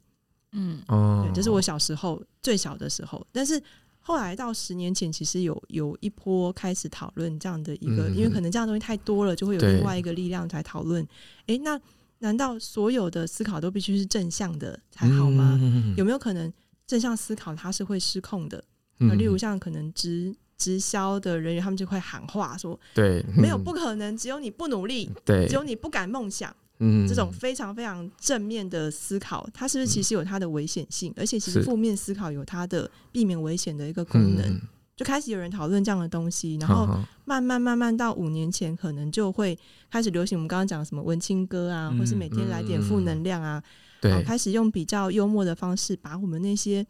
[0.53, 3.25] 嗯，对，这是我小时候最小的时候。
[3.31, 3.61] 但是
[3.99, 11.03] 后来到十年前，其实有有一波开始讨论这样的一个，嗯、因为可能这样的东西太多了，就会有另外一个力量来讨论。
[11.41, 11.79] 哎对，那
[12.19, 15.59] 难道所有的思考都必须是正向的才好吗？
[15.61, 16.51] 嗯、有没有可能
[16.87, 18.63] 正向思考它是会失控的？
[18.97, 20.35] 那、例如像可能直。
[20.61, 31.13] 直销的人员，他们就会喊话说：“对，没有不可能，只有你不努力，对，只有你不敢梦想。”嗯，这种非常非常正面的思考，它是不是其实有它的危险性？
[31.15, 34.61] 而且，其实负面思考有它的避免危险的一个功能。
[34.97, 36.87] 就开始有人讨论这样的东西，然后
[37.25, 39.57] 慢慢慢慢到五年前，可能就会
[39.91, 43.61] 开始流行我们刚刚讲什么文青歌啊，或是每天来点负能量啊，
[43.99, 46.85] 对，开始用比较幽默的方式把我们那些。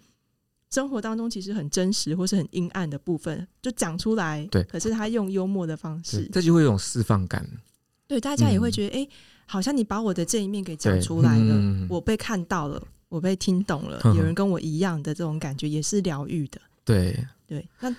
[0.72, 4.48] 生活当中其实很真实或是很阴暗的部分，就讲出来。
[4.50, 7.46] 对，可是他用幽默的方式，这就会有种释放感。
[8.08, 9.10] 对，大家也会觉得，哎、嗯欸，
[9.46, 16.60] 好像你把我的这一面给讲出来了，嗯、我被看到了，我被听懂了，嗯、有人跟我一样的这种感觉，也是疗愈的。
[16.86, 17.94] 对对，那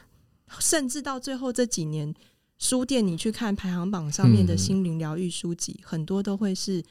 [0.58, 2.14] 甚至到最后这几年，
[2.58, 6.82] 书店你去看排行榜上面的心灵疗愈书籍，嗯、很多都会是。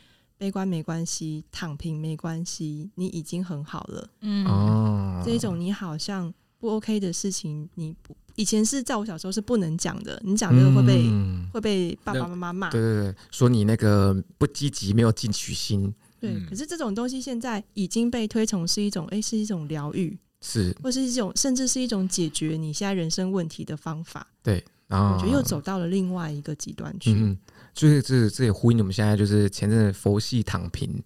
[0.41, 4.09] 悲观没关系，躺平没关系，你已经很好了。
[4.21, 12.71] 嗯，哦，这种你好像不 OK 的事情，你不以前是在我小时候是不能讲的，你讲这个会被、嗯、会被爸爸妈妈骂。
[12.71, 15.93] 对对对，说你那个不积极，没有进取心。
[16.19, 24.25] 对，可是这种东西现在已经被推崇是一种，哎，是一种疗愈，是，或是一种甚至是一种解决你现在人生问题的方法。
[24.41, 27.11] 对，然后我觉得又走到了另外一个极端去。
[27.11, 27.37] 嗯
[27.73, 31.01] 所以这这也呼应我们现在就是前阵子佛系躺平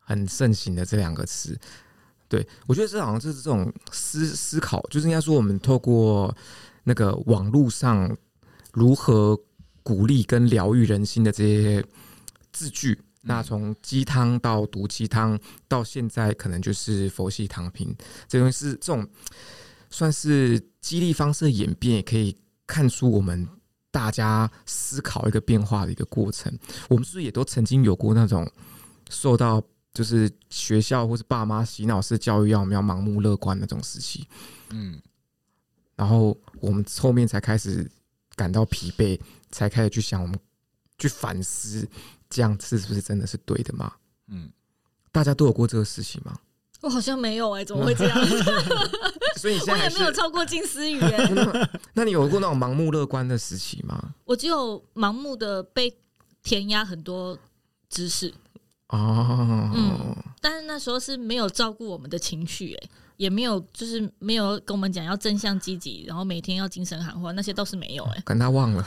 [0.00, 1.58] 很盛行的这两个词，
[2.28, 6.32] 对，我觉得这好像就是这种思思考，就是应该说我们透过
[6.84, 8.16] 那个网络上
[8.72, 9.36] 如何
[9.82, 11.84] 鼓励跟疗愈人心的这些
[12.52, 17.92] 字句，那从鸡汤到毒鸡汤，到现在可能就是佛系躺平，
[18.28, 19.08] 这东西是这种
[19.90, 23.48] 算是激励方式的演变，也可以看出我们。
[23.96, 26.52] 大家思考一个变化的一个过程，
[26.86, 28.46] 我们是不是也都曾经有过那种
[29.08, 29.62] 受到
[29.94, 34.28] 就是学校或是爸妈洗脑式教育，要我们要盲目乐观那种时期？
[34.68, 35.00] 嗯，
[35.94, 37.90] 然后我们后面才开始
[38.34, 39.18] 感到疲惫，
[39.50, 40.38] 才开始去想，我们
[40.98, 41.88] 去反思，
[42.28, 43.90] 这样是不是真的是对的吗？
[44.26, 44.52] 嗯，
[45.10, 46.38] 大家都有过这个事情吗？
[46.82, 48.26] 我好像没有哎、欸，怎么会这样？
[49.36, 51.30] 所以你现在 我也没有超过金丝鱼哎。
[51.94, 54.14] 那你有过那种盲目乐观的时期吗？
[54.24, 55.92] 我只有盲目的被
[56.42, 57.36] 填压很多
[57.88, 58.32] 知识
[58.88, 68.22] 哦，嗯，但是那时候是没有照顾我们的情绪哎，也没有就是没有跟我们讲要正向积极，然后每天要精神喊话，那些倒是没有哎。
[68.24, 68.86] 跟他忘了。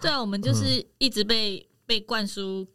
[0.00, 2.66] 对啊，我们就是一直被被灌输。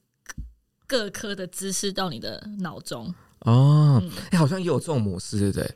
[0.91, 3.08] 各科的知识到你的脑中
[3.39, 5.75] 哦，哎、嗯欸，好像也有这种模式，对不对？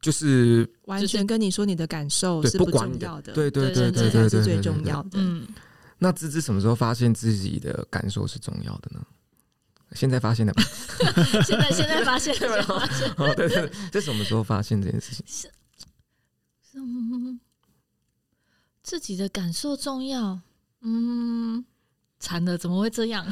[0.00, 5.10] 就是完全跟你说你的感受是不重要的，对对对对对，才是最重要的。
[5.14, 5.46] 嗯，
[5.98, 9.06] 那芝芝什么时候发现自己的感受是重要的呢？
[9.92, 10.62] 现在发现的吧？
[11.46, 15.24] 现在现在发现的发现哦，对对，这什么时候发现这件事情？
[15.28, 15.48] 是，
[16.74, 17.38] 嗯，
[18.82, 20.40] 自己的感受重要，
[20.80, 21.64] 嗯。
[22.20, 23.24] 惨了，怎么会这样？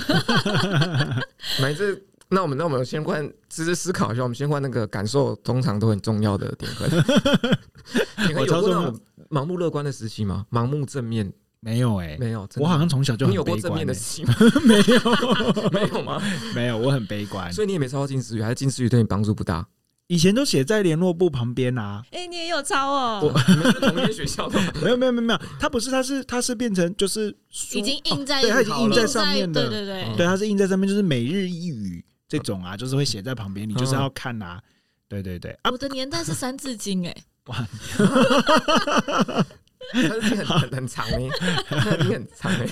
[1.60, 4.22] 来这，那我们那我们先换，只是思考一下。
[4.22, 6.70] 我们先换那个感受，通常都很重要的点。
[8.28, 10.46] 你有过那种盲目乐观的时期吗？
[10.50, 11.96] 盲目正面没有？
[11.96, 12.48] 哎，没有。
[12.56, 14.34] 我好像从小就很你有过正面的时期吗？
[14.64, 16.22] 没有，没有吗？
[16.54, 17.52] 没有，我很悲观。
[17.52, 19.66] 所以你也没抄到近视语，还是近视语对你帮助不大？
[20.08, 22.02] 以前都写在联络簿旁边啊！
[22.12, 23.20] 哎、欸，你也有抄哦？
[23.22, 24.60] 我你们是同一间学校的？
[24.80, 27.36] 没有没有没有没有，他不是，他是他是变成就是
[27.72, 34.62] 已经印在、哦，对，他已经印在上面的，对对对，对，他是印在上面，就是每日一语这种啊，就是会写在旁边，你就是要看啊，
[35.08, 35.50] 对对对。
[35.62, 37.14] 啊、我的年代是三字经哎，
[37.46, 37.66] 哇，
[39.92, 42.68] 他是很很很长哎，你很长 哎，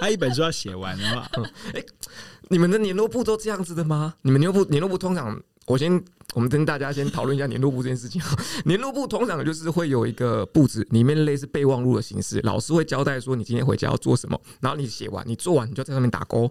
[0.00, 1.30] 他一本书要写完的话，
[1.72, 1.82] 哎，
[2.50, 4.14] 你们的联络簿都这样子的吗？
[4.20, 5.42] 你们联络簿联络簿通常？
[5.66, 8.20] 我先，我们跟大家先讨论一下联络簿这件事情。
[8.66, 16.50] 联络簿通常就是会有一个布置，里面类似备忘录的形式，老师会交代说你今天回家要做什么，然后你写完，你做完你就在上面打勾，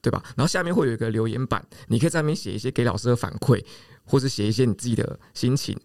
[0.00, 0.22] 对吧？
[0.36, 3.64] 然后下面会有一个留言板，你可以在上面写一些给老师的反馈，
[4.04, 5.76] 或是写一些你自己的心情。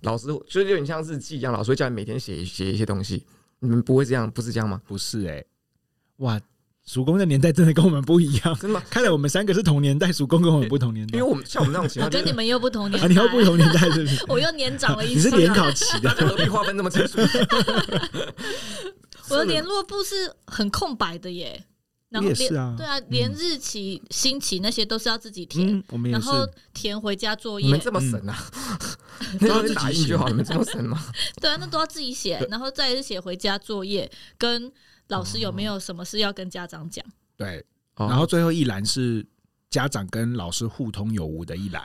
[0.00, 3.24] 老师就有点像日记一样，老师会叫你每天写写一些东西。
[3.60, 4.80] 你们不会这样，不是这样吗？
[4.86, 5.44] 不是哎、
[6.18, 6.40] 哇。
[6.88, 8.82] 曙光的年代真的跟我们不一样，真的吗？
[8.88, 11.18] 看来我们三个是同年代，叔公跟我们不同年代。
[11.18, 14.24] 因为我们像我们这种情况，我跟你们又不同年代，啊、你又不同年代是不是？
[14.26, 15.30] 我又年长了一岁。
[15.30, 17.18] 你是联考期的，何必划分那么清楚？
[19.28, 21.62] 我的联络簿是很空白的耶，
[22.08, 27.66] 然后也是啊，对啊，连日期、星期那些都是要自己填，嗯、我们然后填回家作业。
[27.66, 28.34] 你们这么神啊？
[29.40, 30.98] 那要打印就好，你们这么神吗？
[31.38, 34.72] 对啊，那都要自己写，然后再是写回家作业跟
[35.08, 37.04] 老师有没有什么事要跟家长讲。
[37.36, 37.64] 对，
[37.96, 39.26] 然后最后一栏是
[39.70, 41.82] 家长跟老师互通有无的一栏，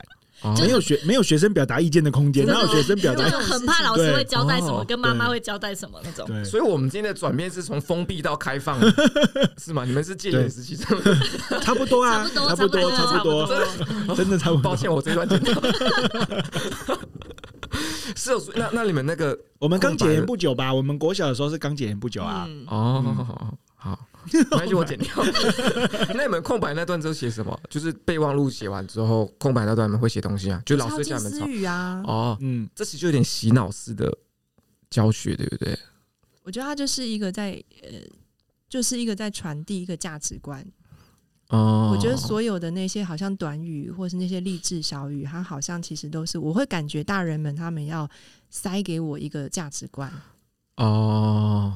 [0.60, 3.24] 没有学没有学生表达意见的空间，哪有学生表达？
[3.40, 6.28] 很怕老师会交代什么，跟妈妈会交代什么那种。
[6.44, 8.80] 所以，我们今天的转变是从封闭到开放，
[9.58, 9.86] 是吗？
[9.86, 10.94] 你们是戒严时期，差
[11.74, 13.48] 不多啊，差不多，差不多，
[14.16, 14.62] 真的差不多。
[14.64, 15.54] 抱歉，我这段剪掉。
[18.16, 20.74] 是，那那你们那个， 我们刚解严不久吧？
[20.74, 22.48] 我们国小的时候是刚解严不久啊。
[22.68, 24.08] 哦，好。
[24.32, 25.10] 没关系，我剪掉。
[26.16, 27.60] 那你们空白那段之后写什么？
[27.70, 30.62] 就是备忘录写完之后，空白那段你们会写东西啊？
[30.66, 32.02] 就老师叫你们抄语啊？
[32.08, 34.10] 哦，嗯，这其实就有点洗脑式的
[34.90, 35.78] 教学，对不对？
[36.44, 37.90] 我觉得他就是一个在呃，
[38.70, 40.66] 就是一个在传递一个价值观。
[41.54, 48.10] 哦，我觉得所有的那些好像短语，或是那些励志小语，它好像其实都是我会感觉大人们他们要
[48.50, 50.12] 塞给我一个价值观。
[50.78, 51.72] 哦，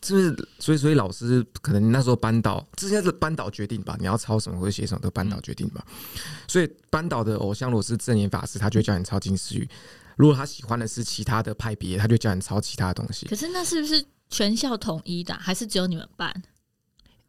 [0.00, 3.96] 就是所以所以老师可能那时候班导，这些是班导决定吧？
[3.98, 5.84] 你要抄什么或者写什么都班导决定吧。
[6.46, 9.66] 所以班导的偶像如果是正言法师，他就会叫你抄金丝语；
[10.14, 13.26] 如果他喜欢的是其他的派别，他就叫你抄其他的东西。
[13.26, 16.32] 可是那是不是全校统一的，还是只有你们班？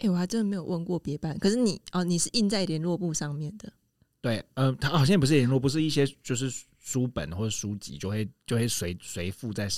[0.02, 1.38] 哎、欸，我还真的没有问过别班。
[1.38, 3.72] 可是你哦，你是印在联络簿上面的。
[4.20, 9.70] 对，呃，他好像也不是联络簿，是一些就是书本或者书籍，就会就会随随附在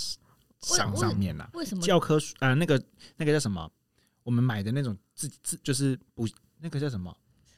[0.61, 1.49] 上上面啦。
[1.53, 2.55] 为什么教科书啊、呃？
[2.55, 2.81] 那个
[3.17, 3.69] 那个叫什么？
[4.23, 6.25] 我们买的那种自自就是不
[6.57, 7.13] 那个叫什么？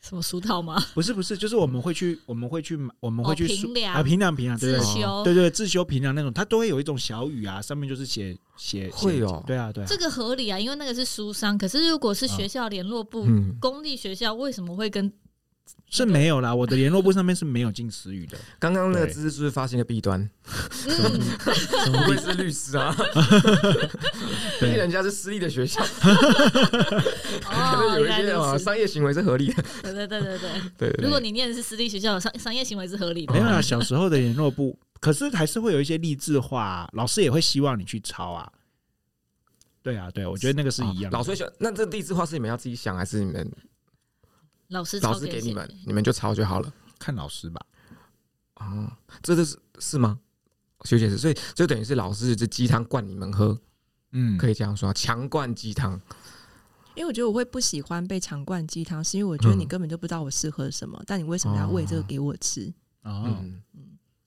[0.08, 0.82] 什么书套吗？
[0.94, 11.58] 不是不是，就是我们会去我们会去买我们会去平量啊平量平量自修对对自修平量那种，它都会有一种小语啊，上面就是写写会有对啊对啊，这个合理啊，因为那个是书商。
[11.58, 15.12] 可是如果是学校联络簿，哦嗯、公立学校为什么会跟？
[15.90, 18.38] 是没有啦，我的联络簿上面是没有进词语的。
[18.60, 20.20] 刚刚那个知识是不是发现个弊端？
[20.88, 21.22] 嗯，
[21.86, 22.94] 怎么会是律师啊？
[24.60, 29.64] 毕竟人家是私立的学校，可能有一些啊商业行为是合理的。
[29.84, 31.04] 对对对对对对。
[31.04, 33.34] 如果你念的是私立学校，商商业行为是合理的。
[33.34, 38.52] 没有啦，小时候的联络簿，可是还是会有一些励志话，老师也会希望你去抄啊。
[39.82, 41.18] 对啊，对，我觉得那个是一样的。
[41.18, 43.50] 老师喜欢，那这励志话是你们要自己想，还是你们？
[44.70, 46.74] 老师老师给你们，你们就抄就好了。
[46.98, 47.66] 看老师吧。
[48.56, 48.92] 哦，
[49.22, 50.20] 这就是是吗？
[50.84, 53.60] 学姐是，所以就等于是老师这鸡汤灌你们喝，
[54.12, 56.00] 嗯，可以这样说，强灌鸡汤。
[56.96, 62.74] 因为我觉得我会不喜欢被强灌鸡汤，是因为我觉得你根本就不知道我适合什么，嗯、但你为什么要喂这个给我吃？
[63.04, 63.62] 哦，嗯，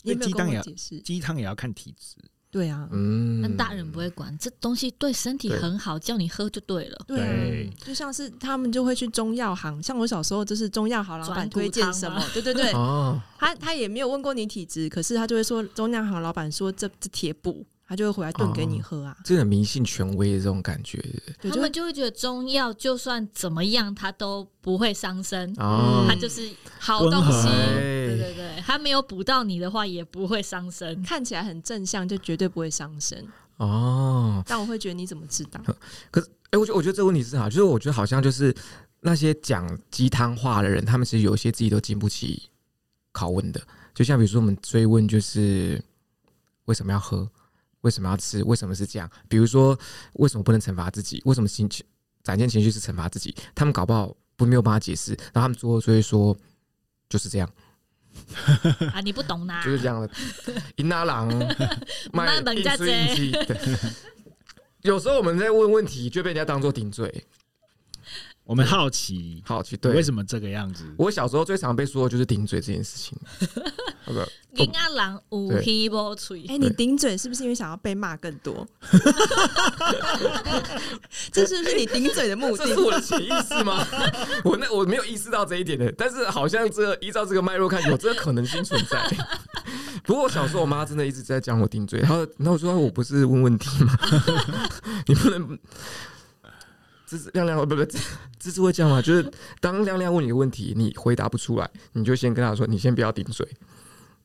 [0.03, 2.17] 因为鸡汤也要鸡汤也要看体质。
[2.51, 6.99] 对啊，嗯，但大人不会管，这东西对身体很好，叫你喝就对了。
[7.07, 17.67] 对，对，就像是他们就会去中药行，像我小时候就是中药行老板推荐什么，对对对，哦，他他也没有问过你体质，可是他就会说中药行老板说这这铁补。
[17.89, 21.03] 他就会回来炖给你喝啊，这种迷信权威的这种感觉，
[21.41, 27.49] 他们就会觉得中药就算怎么样，它都不会伤身，哦，它就是好东西。
[27.49, 31.03] 对对对，它没有补到你的话，也不会伤身。
[31.03, 33.27] 看起来很正向，就绝对不会伤身
[33.57, 34.43] 哦。
[34.47, 35.59] 但我会觉得你怎么知道？
[36.11, 38.55] 可是，哎、欸，我觉我觉得这个问题是好，就是我觉得好像就是
[39.01, 42.51] 那些讲鸡汤话的人，他们其实有些自己都经不起
[43.15, 43.59] 拷问的。
[43.95, 45.83] 就像比如说我们追问，就是
[46.67, 47.27] 为什么要喝？
[47.83, 48.43] 为什么要吃？
[48.45, 49.11] 为什么是这样？
[49.29, 49.79] 比如说，
[50.15, 51.23] 为什么不能惩罚自己？
[51.25, 51.85] 为什么情绪
[52.23, 53.35] 展现情绪是惩罚自己？
[53.55, 56.37] 他们搞不好不没有办法解释，然后他们最后就会说
[57.09, 57.51] 就是这样
[58.93, 60.11] 啊，你不懂呐，就是这样的。
[60.77, 61.29] 银拉郎
[62.13, 63.33] 卖硬吃硬气，
[64.83, 67.25] 有时候我们在问问题，就被人家当做顶嘴。
[68.49, 70.83] 我们好奇，好奇，对，为什么这个样子？
[70.97, 73.15] 我小时候最常被说的就是顶嘴这件事情。
[74.57, 78.67] 金阿郎无皮无脆，哎，你顶嘴是不是因为想要被骂更多？
[81.31, 82.65] 这是不是你顶嘴的目的？
[82.65, 83.87] 这是我的潜意识吗？
[84.43, 89.15] 我那我没有意识到这一点的，但是好像这个依照这个脉络看，有这个可能性存在。
[90.05, 93.95] 不过我小时候，我妈真的一直在讲我顶嘴，然后然后我说我不是问问题吗？
[95.07, 95.59] 你不能。
[97.09, 97.85] 芝芝亮亮，不不，
[98.39, 99.01] 芝芝会这样吗？
[99.01, 103.49] 就是当亮亮问你个问题，你回答不出来，你就先跟他说：“你先不要顶嘴。”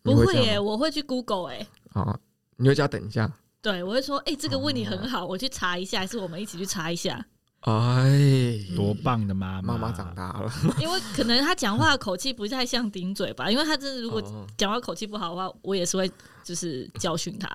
[0.03, 1.65] 不会耶，我会去 Google 哎。
[1.93, 2.19] 啊，
[2.57, 3.31] 你会叫他等一下。
[3.61, 7.25] 对，我会说：“哎、欸，这个问题很好，我去查一下，还是我们一起去查一下？”
[7.64, 9.74] 哎，多棒的妈妈！
[9.74, 10.51] 妈妈长大了，
[10.82, 13.49] 因为可能他讲话的口气不太像顶嘴吧？
[13.49, 14.22] 因为他真的如果
[14.57, 16.11] 讲话口气不好的话，我也是会
[16.43, 17.47] 就是教训他。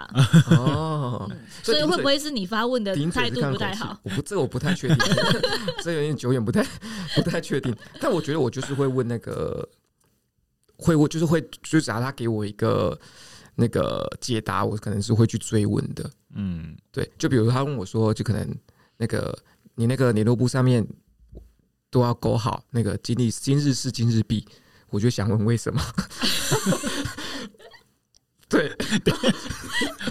[0.56, 1.30] 哦，
[1.62, 4.00] 所以会不会是你发问的态度不太好？
[4.02, 4.96] 我不，这个我不太确定，
[5.84, 6.64] 这有点久远，不太
[7.22, 7.76] 不太确定。
[8.00, 9.68] 但我觉得我就是会问那个，
[10.78, 12.98] 会我就是会，就只要他给我一个
[13.56, 16.10] 那个解答，我可能是会去追问的。
[16.34, 18.56] 嗯，对，就比如他问我说，就可能
[18.96, 19.38] 那个。
[19.78, 20.84] 你那个联络簿上面
[21.88, 24.44] 都要勾好那个今日今日事今日毕，
[24.90, 25.80] 我就想问为什么？
[28.48, 28.68] 对，
[29.04, 29.14] 对，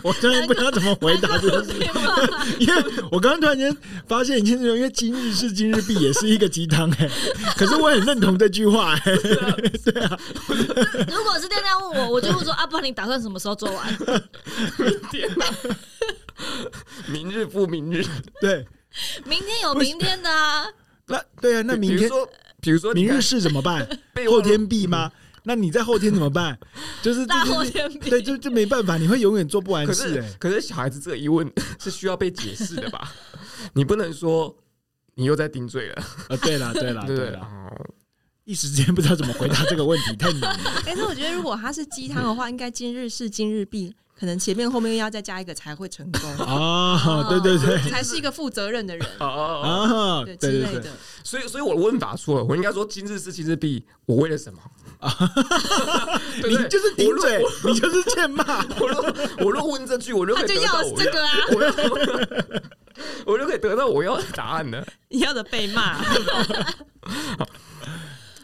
[0.04, 1.82] 我真的不知道怎么回答这个事情，
[2.60, 3.76] 因为我刚刚突然间
[4.08, 7.10] 发现一件事，因为今日事今日毕也是一个鸡汤哎，
[7.58, 9.18] 可是我很认同这句话哎，
[9.84, 10.18] 对啊。
[10.48, 13.86] 如果是这样问我，我就会说阿爸，你打算什么时候做完？
[14.80, 15.30] 明天，
[17.08, 18.06] 明日复明日，
[18.40, 18.66] 对。
[19.26, 20.66] 明天有明天的啊。
[21.08, 22.10] 那对啊，那明天
[22.62, 23.88] 比如说，明日事怎么办？
[24.30, 25.12] 后天必吗？
[25.44, 26.58] 那你在后天怎么办？
[27.02, 30.36] 就是 大后天必对，就就没办法，你会永远做不完事、是欸。
[30.40, 33.14] 可是小孩子这个疑问 是需要被解释的吧？
[33.74, 34.54] 你不能说
[35.16, 37.26] 你又在顶嘴了，啊，对了，对了，对不对？
[37.28, 37.86] 对了，哦
[38.44, 40.82] 一时间不知道怎么回答这个问题，太难了。
[40.86, 50.90] 但是我觉得如果它是鸡汤的话，应该今日事今日毕，可能前面后面要再加一个才会成功， 哦，对对对，才是一个负责任的人，哦哦哦，啊，对对对对之类的。。
[51.24, 54.60] 所以所以我的问法错了，我应该说今日事今日毕，我为了什么？
[56.42, 58.66] 对不对你就是顶嘴，你就是欠骂。
[58.80, 59.14] 我若
[59.46, 61.72] 我若问这句，我就可以他就要得到我这个啊，我要
[63.28, 64.84] 我就可以得到我要的答案呢。
[65.10, 65.98] 你要的被骂。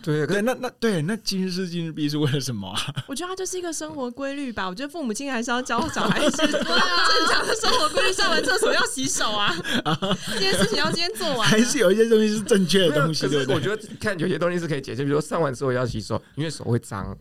[0.04, 2.78] 对，对，那那对，那今日事今日毕是为了什么啊？
[3.08, 4.68] 我觉得它就是一个生活规律吧。
[4.68, 9.56] 我觉得父母亲还是要教小孩子 正常的生活规律，上完厕所要洗手啊，
[10.34, 11.43] 这件事情要今天做完啊。
[11.43, 13.56] 还是有一些东西是正确的东西，对不对？
[13.56, 17.18] 我觉得看有些东西是可以解释，比如说上完之后要洗手，因为手会脏，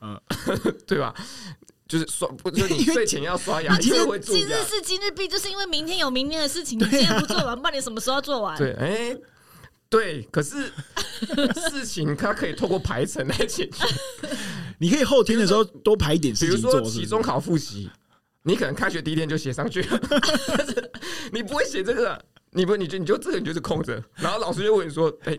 [0.00, 0.18] 嗯，
[0.86, 1.14] 对吧？
[1.86, 4.18] 就是刷，不是你睡前要刷牙，你今天因为会。
[4.18, 8.56] 今日是今日毕，就是因为明天有明天的事情，你今天不做完，不然你什么时候做完？
[8.56, 9.14] 对，哎，
[9.94, 10.72] 对，可是
[11.70, 13.84] 事情它可以透过排程来解决。
[14.78, 16.92] 你可以后天的时候多排一点比如事情做，是不是？
[16.92, 17.88] 说期中考复习，
[18.42, 20.00] 你可能开学第一天就写上去了，
[20.48, 20.90] 但是
[21.32, 22.20] 你不会写这个，
[22.50, 25.38] 你不你就你就这个你就是空着，然后老师就问你说，哎。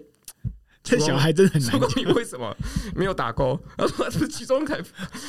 [0.88, 1.82] 这小孩真的很难。
[1.96, 2.56] 你为什么？
[2.96, 3.60] 没有打勾？
[3.76, 4.76] 他说这是期中考，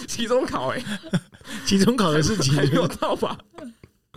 [0.07, 1.21] 期中考哎、欸，
[1.65, 2.53] 期中考的事情。
[2.53, 3.39] 还没有到吧？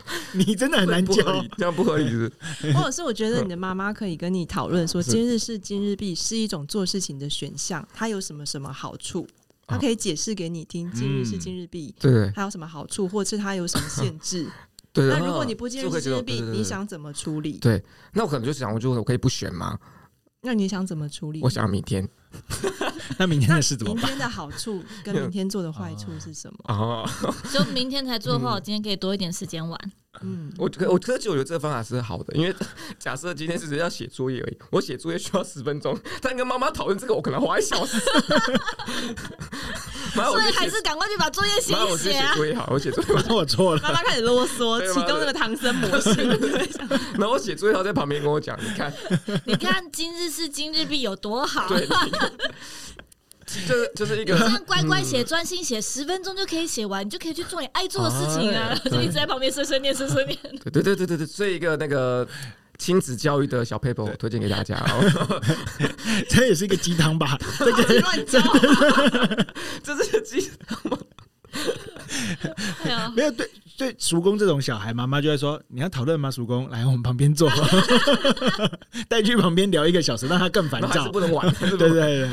[0.34, 2.74] 你真的很难教这样不合理是是？
[2.78, 9.28] 或者是我觉得你的妈妈可以跟你讨论说，今日事今日毕是一种做事情的选项，它有什么什么好处，
[9.68, 10.92] 她可以解释给你听。
[10.92, 14.48] 今日是今日币，对对它有什么好处，或者是它有什么限制？
[14.94, 15.08] 对。
[15.10, 17.58] 那如果你不今日就可以事今日毕，接受对对对你想怎么处理？
[17.60, 17.84] 对，
[18.14, 19.78] 那我可能就想，我就我可以不选吗？
[20.42, 21.42] 那你想怎么处理？
[21.44, 22.08] 我想明天
[23.18, 24.04] 那明天的事怎么办？
[24.04, 26.58] 明天的好处跟明天做的坏处是什么？
[26.74, 27.10] 哦，
[27.52, 29.80] 就明天才做的话，我今天可以多一点时间玩。
[30.22, 32.54] 嗯，我我科技我觉得这个方法是好的， 因为
[32.98, 38.00] 假设今天只是要写作业而已，我写作业需要十分钟，但跟妈妈讨论这个，我可能花一小时。
[40.12, 42.34] 所以还是赶快去把作业写一写啊！
[42.36, 43.24] 作业好，我写作业。
[43.30, 46.12] 我错了，妈妈开始啰嗦，启动那个唐僧模式。
[47.14, 48.94] 然后我写作业，他在旁边跟我讲，你看，
[49.46, 51.70] 你看今日事今日毕有多好，
[53.68, 58.70] 就是就是一个这样乖乖写、专心写，十分钟就可以写完，你就可以去做你爱做的事情啊！
[58.70, 60.38] 哎 就一直在旁边碎碎念、碎碎念。
[60.64, 62.28] 对对对对对对，所以一个那个
[62.78, 65.42] 亲子教育的小 paper 我推荐给大家哦。
[66.30, 67.38] 这也是一个鸡汤吧？
[67.58, 68.40] 这个乱教，
[69.84, 70.98] 这是鸡汤吗，
[73.16, 76.30] 没有对对，叔公这种小孩，妈妈就会说：“你要讨论吗？
[76.30, 77.50] 叔公，来我们旁边坐，
[79.08, 81.10] 带去旁边聊一个小时，让他更烦躁。
[81.12, 82.30] 不能玩，对对对对，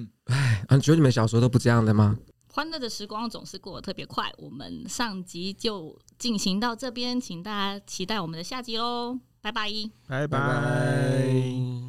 [0.26, 2.16] 哎，啊，你觉得你们小时候都不这样的吗？
[2.52, 4.32] 欢乐的时光总是过得特别快。
[4.38, 9.18] 我们上集就进行到这边，请大家期待我们的下集喽！
[9.42, 9.68] 拜拜。
[10.08, 10.38] 拜拜拜。
[10.38, 11.85] 拜。